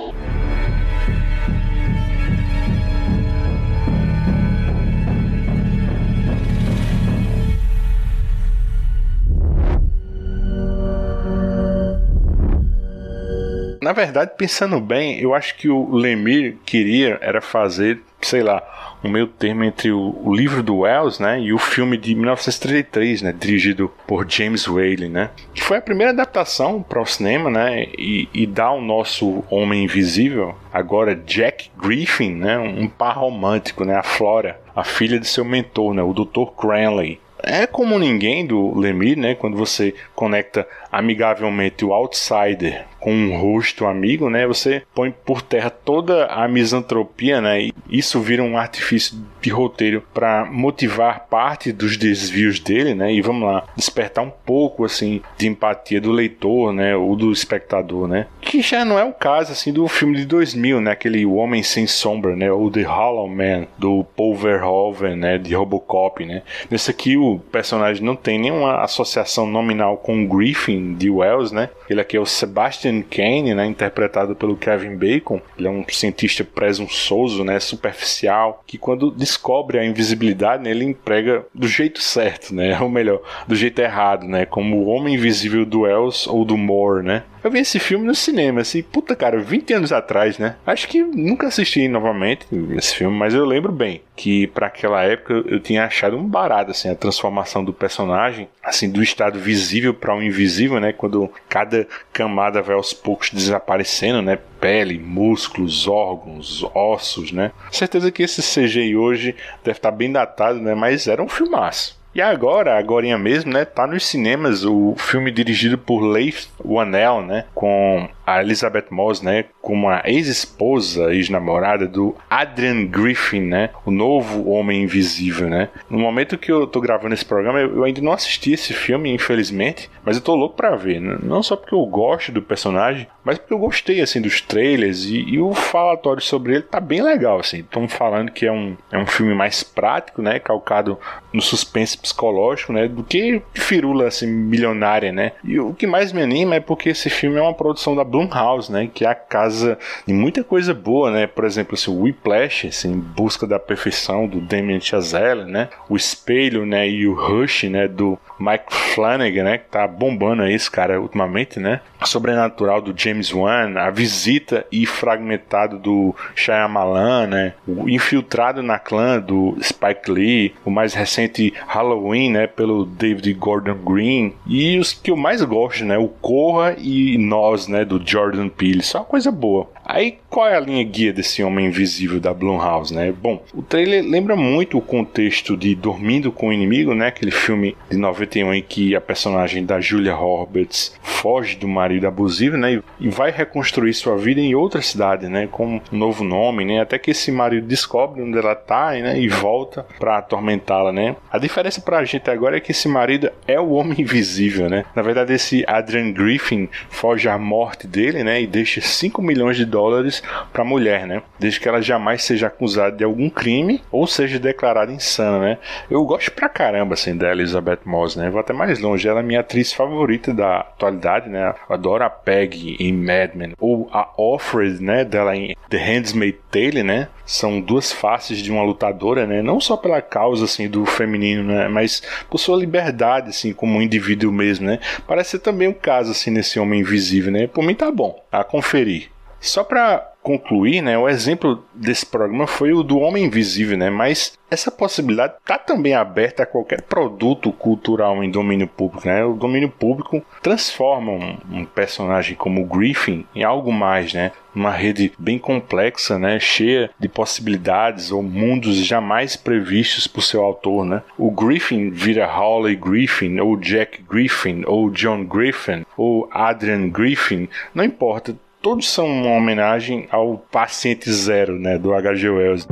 Na 13.89 13.95
verdade, 13.95 14.33
pensando 14.37 14.79
bem, 14.81 15.19
eu 15.19 15.35
acho 15.35 15.57
que 15.57 15.67
o 15.67 15.91
Lemir 15.97 16.59
queria 16.67 17.19
era 17.23 17.41
fazer, 17.41 17.99
sei 18.21 18.43
lá, 18.43 18.63
um 19.03 19.09
meio 19.09 19.27
termo 19.27 19.65
entre 19.65 19.91
o, 19.91 20.15
o, 20.23 20.35
livro 20.35 20.63
do 20.63 20.81
Wells, 20.81 21.19
né, 21.19 21.41
e 21.41 21.55
o 21.55 21.59
filme 21.59 21.97
de 21.97 22.15
1933, 22.15 23.23
né, 23.23 23.33
dirigido 23.33 23.91
por 24.07 24.31
James 24.31 24.69
Whale, 24.69 25.09
né, 25.09 25.31
que 25.55 25.63
foi 25.63 25.79
a 25.79 25.81
primeira 25.81 26.13
adaptação 26.13 26.83
para 26.83 27.01
o 27.01 27.07
cinema, 27.07 27.49
né, 27.49 27.87
e, 27.97 28.29
e 28.35 28.47
dá 28.47 28.67
ao 28.67 28.83
nosso 28.83 29.43
Homem 29.49 29.85
Invisível, 29.85 30.55
agora 30.71 31.17
Jack 31.17 31.71
Griffin, 31.79 32.35
né, 32.35 32.59
um 32.59 32.89
par 32.89 33.17
romântico, 33.17 33.87
né, 33.87 33.95
a 33.95 34.03
Flora, 34.03 34.61
a 34.77 34.85
filha 34.85 35.19
de 35.19 35.27
seu 35.27 35.47
mentor, 35.47 35.95
né, 35.95 36.03
o 36.03 36.13
Dr. 36.13 36.51
Cranley, 36.55 37.19
é 37.43 37.67
como 37.67 37.99
ninguém 37.99 38.45
do 38.45 38.77
Lemire, 38.77 39.21
né? 39.21 39.35
Quando 39.35 39.57
você 39.57 39.95
conecta 40.15 40.67
amigavelmente 40.91 41.85
o 41.85 41.93
outsider 41.93 42.85
com 42.99 43.13
um 43.13 43.37
rosto 43.37 43.87
amigo, 43.87 44.29
né? 44.29 44.47
Você 44.47 44.83
põe 44.95 45.11
por 45.11 45.43
terra 45.43 45.71
toda 45.71 46.27
a 46.27 46.47
misantropia, 46.49 47.41
né? 47.41 47.63
E 47.63 47.75
isso 47.89 48.21
vira 48.21 48.43
um 48.43 48.59
artifício 48.59 49.17
de 49.41 49.51
roteiro 49.51 50.03
para 50.13 50.45
motivar 50.45 51.27
parte 51.29 51.73
dos 51.73 51.97
desvios 51.97 52.59
dele, 52.59 52.95
né? 52.95 53.13
E 53.13 53.21
vamos 53.21 53.49
lá, 53.49 53.65
despertar 53.77 54.25
um 54.25 54.31
pouco 54.31 54.85
assim 54.85 55.21
de 55.37 55.47
empatia 55.47 56.01
do 56.01 56.11
leitor, 56.11 56.73
né? 56.73 56.97
Ou 56.97 57.15
do 57.17 57.33
espectador, 57.33 58.09
né? 58.09 58.27
Que 58.41 58.61
já 58.63 58.85
não 58.85 58.99
é 58.99 59.05
o 59.05 59.13
caso 59.13 59.53
assim 59.53 59.73
do 59.73 59.87
filme 59.89 60.17
de 60.17 60.25
2000, 60.25 60.81
né? 60.81 60.91
Aquele 60.91 61.25
O 61.25 61.35
Homem 61.35 61.63
sem 61.63 61.87
Sombra, 61.87 62.35
né? 62.35 62.51
Ou 62.51 62.71
The 62.71 62.83
Hollow 62.83 63.29
Man 63.29 63.67
do 63.77 64.05
Paul 64.17 64.35
Verhoeven, 64.35 65.17
né? 65.17 65.39
De 65.39 65.55
RoboCop, 65.55 66.25
né? 66.25 66.43
Nesse 66.71 66.91
aqui 66.91 67.17
o 67.17 67.39
personagem 67.53 68.05
não 68.05 68.17
tem 68.17 68.39
nenhuma 68.39 68.83
associação 68.83 69.47
nominal 69.47 69.97
com 69.99 70.25
o 70.25 70.27
Griffin 70.27 70.95
de 70.95 71.11
Wells, 71.11 71.55
né? 71.55 71.71
Ele 71.89 72.01
aqui 72.01 72.17
é 72.17 72.21
o 72.21 72.27
Sebastian 72.27 72.88
Kane, 73.03 73.55
né? 73.55 73.67
Interpretado 73.67 74.35
pelo 74.35 74.57
Kevin 74.57 74.97
Bacon. 74.97 75.41
Ele 75.59 75.69
é 75.69 75.71
um 75.71 75.85
cientista 75.89 76.45
presunçoso, 76.45 77.45
né? 77.45 77.59
Superficial, 77.61 78.63
que 78.67 78.79
quando 78.79 79.11
descobre 79.11 79.79
a 79.79 79.85
invisibilidade, 79.85 80.63
né? 80.63 80.71
ele 80.71 80.85
emprega 80.85 81.45
do 81.55 81.69
jeito 81.69 82.01
certo, 82.01 82.55
né? 82.55 82.79
Ou 82.81 82.89
melhor, 82.89 83.21
do 83.47 83.55
jeito 83.55 83.81
errado, 83.81 84.27
né? 84.27 84.45
Como 84.45 84.77
o 84.77 84.87
Homem 84.87 85.15
Invisível 85.15 85.65
do 85.65 85.81
Wells 85.81 86.27
ou 86.29 86.45
do 86.45 86.57
Moore, 86.57 87.05
né? 87.05 87.25
Eu 87.43 87.51
vi 87.51 87.61
esse 87.61 87.79
filme 87.79 88.07
no 88.07 88.15
cinema, 88.15 88.61
assim, 88.61 88.83
puta 88.83 89.15
cara, 89.15 89.39
20 89.39 89.73
anos 89.75 89.93
atrás, 89.93 90.39
né? 90.39 90.57
Acho 90.67 90.89
que 90.89 91.03
nunca 91.03 91.47
assisti 91.47 91.87
novamente 91.89 92.47
esse 92.77 92.95
filme, 92.95 93.17
mas 93.17 93.35
eu 93.35 93.45
lembro 93.45 93.73
bem 93.73 94.03
que 94.17 94.49
para 94.49 94.67
aquela 94.67 95.03
época 95.03 95.35
eu 95.47 95.61
tinha 95.61 95.85
achado 95.85 96.17
um 96.17 96.27
barato, 96.27 96.73
assim, 96.73 96.91
a 96.91 96.95
transformação 96.95 97.65
do 97.65 97.73
personagem, 97.73 98.49
assim, 98.63 98.91
do 98.91 99.03
estado 99.03 99.39
visível 99.39 99.95
para 99.95 100.15
o 100.15 100.23
invisível, 100.23 100.81
né? 100.81 100.93
Quando 100.93 101.31
cada 101.49 101.87
camada 102.13 102.61
vai 102.61 102.75
aos 102.75 102.93
poucos 102.93 103.31
desaparecendo, 103.31 104.21
né? 104.21 104.39
Pele, 104.61 104.99
músculos, 104.99 105.87
órgãos, 105.87 106.65
ossos, 106.75 107.31
né? 107.31 107.53
Certeza 107.71 108.11
que 108.11 108.23
esse 108.25 108.43
CGI 108.43 108.97
hoje 108.97 109.37
deve 109.63 109.79
estar 109.79 109.93
bem 109.93 110.11
datado, 110.11 110.59
né? 110.59 110.75
Mas 110.75 111.07
era 111.07 111.23
um 111.23 111.29
filmaço. 111.29 111.98
E 112.19 112.21
agora, 112.21 112.77
agora 112.77 113.17
mesmo, 113.17 113.53
né, 113.53 113.65
tá 113.65 113.87
nos 113.87 114.05
cinemas 114.05 114.65
o 114.65 114.97
filme 114.99 115.31
dirigido 115.31 115.79
por 115.79 116.01
Leif 116.01 116.49
Whannell, 116.65 117.23
né, 117.23 117.45
com 117.55 118.09
a 118.29 118.43
Elizabeth 118.43 118.87
Moss, 118.91 119.23
né, 119.23 119.47
como 119.63 119.89
a 119.89 120.03
ex-esposa, 120.05 121.15
ex-namorada 121.15 121.87
do 121.87 122.15
Adrian 122.29 122.85
Griffin, 122.87 123.41
né, 123.41 123.71
o 123.87 123.91
novo 123.91 124.51
Homem 124.51 124.83
Invisível, 124.83 125.49
né. 125.49 125.69
No 125.89 125.99
momento 125.99 126.37
que 126.37 126.53
eu 126.53 126.67
tô 126.67 126.81
gravando 126.81 127.15
esse 127.15 127.25
programa, 127.25 127.61
eu 127.61 127.85
ainda 127.85 128.03
não 128.03 128.13
assisti 128.13 128.53
esse 128.53 128.75
filme, 128.75 129.13
infelizmente, 129.13 129.91
mas 130.05 130.17
eu 130.17 130.23
tô 130.23 130.35
louco 130.35 130.57
para 130.57 130.77
ver, 130.77 131.01
né? 131.01 131.19
não 131.23 131.43
só 131.43 131.57
porque 131.57 131.75
eu 131.75 131.85
gosto 131.87 132.33
do 132.33 132.43
personagem, 132.43 133.07
mas 133.25 133.39
porque 133.39 133.53
eu 133.53 133.59
gostei 133.59 134.01
assim 134.01 134.21
dos 134.21 134.41
trailers 134.41 135.05
e, 135.05 135.19
e 135.21 135.41
o 135.41 135.53
falatório 135.53 136.23
sobre 136.23 136.55
ele 136.55 136.63
tá 136.63 136.81
bem 136.81 137.03
legal, 137.03 137.39
assim. 137.39 137.59
Estão 137.59 137.87
falando 137.89 138.31
que 138.31 138.47
é 138.47 138.53
um, 138.53 138.77
é 138.91 138.99
um 138.99 139.07
filme 139.07 139.35
mais 139.35 139.63
prático, 139.63 140.23
né, 140.23 140.39
calcado 140.39 140.99
no 141.33 141.43
suspense 141.43 141.97
psicológico, 141.97 142.73
né, 142.73 142.89
do 142.89 143.05
que 143.05 143.43
firula 143.55 144.07
assim 144.07 144.27
milionária, 144.27 145.13
né. 145.13 145.33
E 145.45 145.59
o 145.59 145.75
que 145.75 145.87
mais 145.87 146.13
me 146.13 146.23
anima 146.23 146.57
é 146.57 146.61
porque 146.61 146.91
esse 146.91 147.11
filme 147.11 147.39
é 147.39 147.43
uma 147.43 147.55
produção 147.55 147.95
da 147.95 148.05
Blumhouse, 148.19 148.71
né, 148.71 148.89
que 148.93 149.05
é 149.05 149.09
a 149.09 149.15
casa 149.15 149.79
de 150.07 150.13
muita 150.13 150.43
coisa 150.43 150.75
boa, 150.75 151.11
né. 151.11 151.27
Por 151.27 151.45
exemplo, 151.45 151.75
assim, 151.75 151.91
o 151.91 152.03
Whiplash, 152.03 152.67
assim, 152.67 152.93
em 152.93 152.99
busca 152.99 153.47
da 153.47 153.59
perfeição 153.59 154.27
do 154.27 154.41
Damien 154.41 154.81
Chazelle, 154.81 155.45
né, 155.45 155.69
o 155.89 155.97
Espelho, 155.97 156.67
né, 156.67 156.89
e 156.89 157.07
o 157.07 157.15
Rush, 157.15 157.65
né, 157.65 157.87
do 157.87 158.19
Mike 158.39 158.73
Flanagan, 158.95 159.45
né, 159.45 159.59
que 159.59 159.69
tá 159.71 159.87
bombando 159.87 160.43
aí 160.43 160.55
esse 160.55 160.71
cara 160.71 161.01
ultimamente, 161.01 161.59
né. 161.61 161.81
Sobrenatural 162.05 162.81
do 162.81 162.95
James 162.97 163.33
Wan, 163.33 163.75
a 163.77 163.91
visita 163.91 164.65
e 164.71 164.87
fragmentado 164.87 165.79
do 165.79 166.15
Shyamalan, 166.35 167.27
né, 167.27 167.53
o 167.67 167.89
infiltrado 167.89 168.63
na 168.63 168.79
clã 168.79 169.21
do 169.21 169.57
Spike 169.63 170.11
Lee, 170.11 170.55
o 170.65 170.71
mais 170.71 170.95
recente 170.95 171.53
Halloween, 171.67 172.31
né, 172.31 172.47
pelo 172.47 172.85
David 172.85 173.33
Gordon 173.35 173.75
Green. 173.75 174.35
E 174.47 174.79
os 174.79 174.93
que 174.93 175.11
eu 175.11 175.17
mais 175.17 175.43
gosto, 175.43 175.85
né, 175.85 175.99
o 175.99 176.09
Corra 176.09 176.77
e 176.79 177.19
Nós, 177.19 177.69
né, 177.69 177.85
do 177.85 177.99
Jordan 178.09 178.49
Peele, 178.49 178.83
só 178.83 178.99
uma 178.99 179.05
coisa 179.05 179.31
boa. 179.31 179.69
Aí, 179.91 180.19
qual 180.29 180.47
é 180.47 180.55
a 180.55 180.61
linha 180.61 180.85
guia 180.85 181.15
desse 181.15 181.43
Homem 181.43 181.69
Invisível 181.69 182.21
da 182.21 182.35
Blumhouse, 182.35 182.95
né? 182.95 183.11
Bom, 183.11 183.43
o 183.55 183.63
trailer 183.63 184.05
lembra 184.05 184.37
muito 184.37 184.77
o 184.77 184.83
contexto 184.83 185.57
de 185.57 185.75
Dormindo 185.75 186.31
com 186.31 186.49
o 186.49 186.53
Inimigo, 186.53 186.95
né? 186.95 187.07
Aquele 187.07 187.31
filme 187.31 187.75
de 187.91 187.97
91 187.97 188.53
em 188.53 188.63
que 188.63 188.95
a 188.95 189.01
personagem 189.01 189.65
da 189.65 189.81
Julia 189.81 190.15
Roberts 190.15 190.95
foge 191.01 191.57
do 191.57 191.67
marido 191.67 192.07
abusivo, 192.07 192.59
né? 192.59 192.83
E 193.01 193.09
vai 193.09 193.31
reconstruir 193.31 193.95
sua 193.95 194.19
vida 194.19 194.43
em 194.43 194.55
outra 194.55 194.83
cidade, 194.83 195.27
né? 195.27 195.49
Com 195.51 195.81
um 195.91 195.97
novo 195.97 196.23
nome, 196.23 196.67
né? 196.67 196.83
Até 196.83 196.99
que 196.99 197.13
esse 197.13 197.33
marido 197.33 197.67
descobre 197.67 198.21
onde 198.21 198.37
ela 198.37 198.55
tá, 198.55 198.91
né? 198.91 199.19
E 199.19 199.27
volta 199.27 199.87
para 199.99 200.19
atormentá-la, 200.19 200.93
né? 200.93 201.17
A 201.33 201.39
diferença 201.39 201.81
pra 201.81 202.05
gente 202.05 202.29
agora 202.29 202.59
é 202.59 202.61
que 202.61 202.73
esse 202.73 202.89
marido 202.89 203.31
é 203.47 203.59
o 203.59 203.71
Homem 203.71 204.03
Invisível, 204.03 204.69
né? 204.69 204.85
Na 204.95 205.01
verdade, 205.01 205.33
esse 205.33 205.65
Adrian 205.67 206.13
Griffin 206.13 206.69
foge 206.91 207.27
à 207.27 207.39
morte 207.39 207.87
dele, 207.87 208.23
né? 208.23 208.43
E 208.43 208.47
deixa 208.47 208.83
5 208.83 209.23
milhões 209.23 209.57
de 209.57 209.65
dólares 209.65 209.78
dólares 209.79 210.21
para 210.53 210.63
a 210.63 210.65
mulher, 210.65 211.07
né? 211.07 211.23
Desde 211.39 211.61
que 211.61 211.69
ela 211.69 211.81
jamais 211.81 212.25
seja 212.25 212.49
acusada 212.49 212.97
de 212.97 213.05
algum 213.05 213.31
crime 213.31 213.81
ou 213.93 214.09
seja 214.09 214.39
declarada 214.41 214.91
insana, 214.91 215.39
né? 215.39 215.59
Eu 215.89 216.05
gosto 216.05 216.33
pra 216.33 216.49
caramba, 216.49 216.95
assim, 216.95 217.17
da 217.17 217.31
Elizabeth 217.31 217.81
Moss, 217.85 218.17
né? 218.17 218.29
Vou 218.29 218.41
até 218.41 218.53
mais 218.53 218.81
longe. 218.81 219.07
Ela 219.07 219.21
é 219.21 219.23
minha 219.23 219.41
atriz 219.41 219.73
favorita 219.73 220.35
da 220.35 220.59
atualidade, 220.59 221.29
né? 221.29 221.55
Eu 221.69 221.75
adoro 221.75 222.03
a 222.03 222.11
Peg 222.11 222.77
em 222.81 222.93
Mad 222.93 223.35
Men. 223.35 223.53
Ou 223.61 223.89
a 223.93 224.09
Offred, 224.17 224.83
né? 224.83 225.05
Dela 225.05 225.37
em 225.37 225.55
The 225.71 225.79
Handmaid's 225.79 226.41
Tale, 226.51 226.83
né? 226.83 227.09
São 227.25 227.61
duas 227.61 227.93
faces 227.93 228.39
de 228.39 228.51
uma 228.51 228.63
lutadora, 228.63 229.27
né? 229.27 229.43
Não 229.43 229.61
só 229.61 229.77
pela 229.77 230.03
causa, 230.03 230.45
assim, 230.45 230.67
do 230.67 230.85
feminino, 230.85 231.45
né? 231.45 231.69
Mas 231.69 232.03
por 232.29 232.39
sua 232.39 232.57
liberdade, 232.57 233.29
assim, 233.29 233.53
como 233.53 233.79
um 233.79 233.83
indivíduo 233.83 234.33
mesmo, 234.33 234.67
né? 234.67 234.81
Parece 235.07 235.33
ser 235.33 235.41
também 235.41 235.69
um 235.69 235.73
caso, 235.73 236.11
assim, 236.11 236.31
nesse 236.31 236.59
Homem 236.59 236.81
Invisível, 236.81 237.31
né? 237.31 237.47
Por 237.47 237.63
mim 237.63 237.75
tá 237.75 237.91
bom. 237.91 238.19
A 238.33 238.43
conferir. 238.43 239.11
Só 239.41 239.63
para 239.63 240.13
concluir, 240.23 240.83
né, 240.83 240.99
o 240.99 241.09
exemplo 241.09 241.65
desse 241.73 242.05
programa 242.05 242.47
foi 242.47 242.73
o 242.73 242.83
do 242.83 242.99
Homem 242.99 243.25
Invisível, 243.25 243.79
né, 243.79 243.89
mas 243.89 244.37
essa 244.51 244.71
possibilidade 244.71 245.35
está 245.41 245.59
também 245.59 245.95
aberta 245.95 246.43
a 246.43 246.47
qualquer 246.47 246.83
produto 246.83 247.51
cultural 247.53 248.23
em 248.23 248.31
domínio 248.31 248.67
público. 248.67 249.07
Né? 249.07 249.25
O 249.25 249.35
domínio 249.35 249.71
público 249.71 250.23
transforma 250.43 251.13
um, 251.13 251.39
um 251.51 251.65
personagem 251.65 252.35
como 252.35 252.63
o 252.63 252.67
Griffin 252.67 253.25
em 253.35 253.43
algo 253.43 253.73
mais, 253.73 254.13
né? 254.13 254.33
uma 254.55 254.71
rede 254.71 255.13
bem 255.19 255.39
complexa, 255.39 256.19
né, 256.19 256.41
cheia 256.41 256.91
de 256.99 257.09
possibilidades 257.09 258.11
ou 258.11 258.23
mundos 258.23 258.77
jamais 258.77 259.37
previstos 259.37 260.07
por 260.07 260.23
seu 260.23 260.43
autor, 260.43 260.85
né? 260.85 261.03
O 261.17 261.31
Griffin 261.31 261.91
vira 261.91 262.27
Hawley 262.27 262.75
Griffin, 262.75 263.39
ou 263.39 263.57
Jack 263.57 264.03
Griffin, 264.03 264.65
ou 264.67 264.91
John 264.91 265.25
Griffin, 265.25 265.85
ou 265.97 266.29
Adrian 266.33 266.89
Griffin, 266.89 267.49
não 267.73 267.85
importa 267.85 268.35
todos 268.63 268.91
são 268.91 269.07
uma 269.07 269.37
homenagem 269.37 270.09
ao 270.11 270.39
paciente 270.39 271.11
zero, 271.13 271.59
né, 271.59 271.79
do 271.79 271.95
H.G. 271.95 272.29
Wells. 272.29 272.67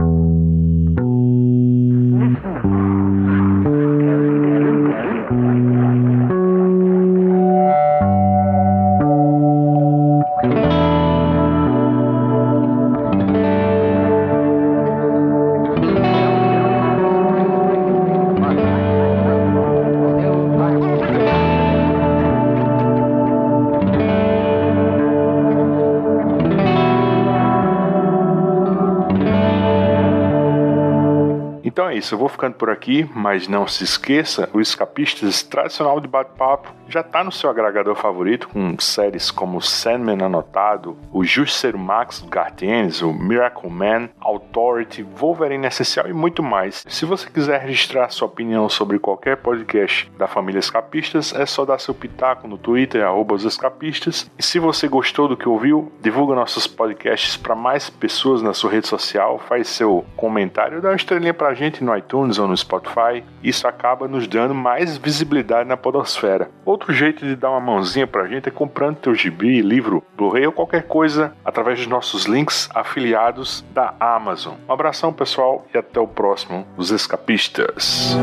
Isso, 31.90 32.14
eu 32.14 32.18
vou 32.18 32.28
ficando 32.28 32.54
por 32.54 32.70
aqui, 32.70 33.08
mas 33.14 33.48
não 33.48 33.66
se 33.66 33.84
esqueça, 33.84 34.48
o 34.52 34.60
Escapistas 34.60 35.42
tradicional 35.42 36.00
de 36.00 36.08
bate-papo 36.08 36.74
já 36.88 37.00
está 37.00 37.24
no 37.24 37.32
seu 37.32 37.50
agregador 37.50 37.94
favorito, 37.96 38.48
com 38.48 38.78
séries 38.78 39.30
como 39.30 39.60
Sandman 39.60 40.24
Anotado, 40.24 40.96
o 41.12 41.24
Justiceiro 41.24 41.78
Max 41.78 42.20
do 42.20 42.28
Gartienes, 42.28 43.02
o 43.02 43.12
Miracle 43.12 43.70
Man, 43.70 44.08
Authority, 44.36 45.02
Wolverine 45.02 45.66
Essencial 45.66 46.08
e 46.08 46.12
muito 46.12 46.42
mais. 46.42 46.84
Se 46.88 47.04
você 47.04 47.28
quiser 47.28 47.60
registrar 47.60 48.08
sua 48.10 48.28
opinião 48.28 48.68
sobre 48.68 48.98
qualquer 48.98 49.36
podcast 49.38 50.10
da 50.18 50.26
família 50.26 50.58
Escapistas, 50.58 51.34
é 51.34 51.46
só 51.46 51.64
dar 51.64 51.78
seu 51.78 51.94
pitaco 51.94 52.46
no 52.46 52.58
Twitter, 52.58 53.04
arroba 53.04 53.34
os 53.34 53.44
escapistas. 53.44 54.30
E 54.38 54.42
se 54.42 54.58
você 54.58 54.88
gostou 54.88 55.28
do 55.28 55.36
que 55.36 55.48
ouviu, 55.48 55.92
divulga 56.00 56.34
nossos 56.34 56.66
podcasts 56.66 57.36
para 57.36 57.54
mais 57.54 57.88
pessoas 57.88 58.42
na 58.42 58.52
sua 58.52 58.70
rede 58.70 58.86
social, 58.86 59.38
faz 59.38 59.68
seu 59.68 60.04
comentário, 60.16 60.80
dá 60.80 60.90
uma 60.90 60.96
estrelinha 60.96 61.34
para 61.34 61.48
a 61.48 61.54
gente 61.54 61.82
no 61.82 61.96
iTunes 61.96 62.38
ou 62.38 62.46
no 62.46 62.56
Spotify. 62.56 63.24
Isso 63.42 63.66
acaba 63.66 64.08
nos 64.08 64.26
dando 64.26 64.54
mais 64.54 64.96
visibilidade 64.96 65.68
na 65.68 65.76
podosfera. 65.76 66.50
Outro 66.64 66.92
jeito 66.92 67.24
de 67.24 67.36
dar 67.36 67.50
uma 67.50 67.60
mãozinha 67.60 68.06
para 68.06 68.22
a 68.22 68.28
gente 68.28 68.48
é 68.48 68.52
comprando 68.52 68.96
teu 68.96 69.14
gibi, 69.14 69.60
livro, 69.60 70.04
Blu-ray 70.16 70.46
ou 70.46 70.52
qualquer 70.52 70.84
coisa 70.84 71.32
através 71.44 71.78
dos 71.78 71.86
nossos 71.86 72.24
links 72.24 72.68
afiliados 72.74 73.64
da 73.72 73.94
Amazon. 74.00 74.25
Amazon. 74.26 74.54
Um 74.68 74.72
abração, 74.72 75.12
pessoal, 75.12 75.64
e 75.72 75.78
até 75.78 76.00
o 76.00 76.08
próximo 76.08 76.66
Os 76.76 76.90
Escapistas. 76.90 78.16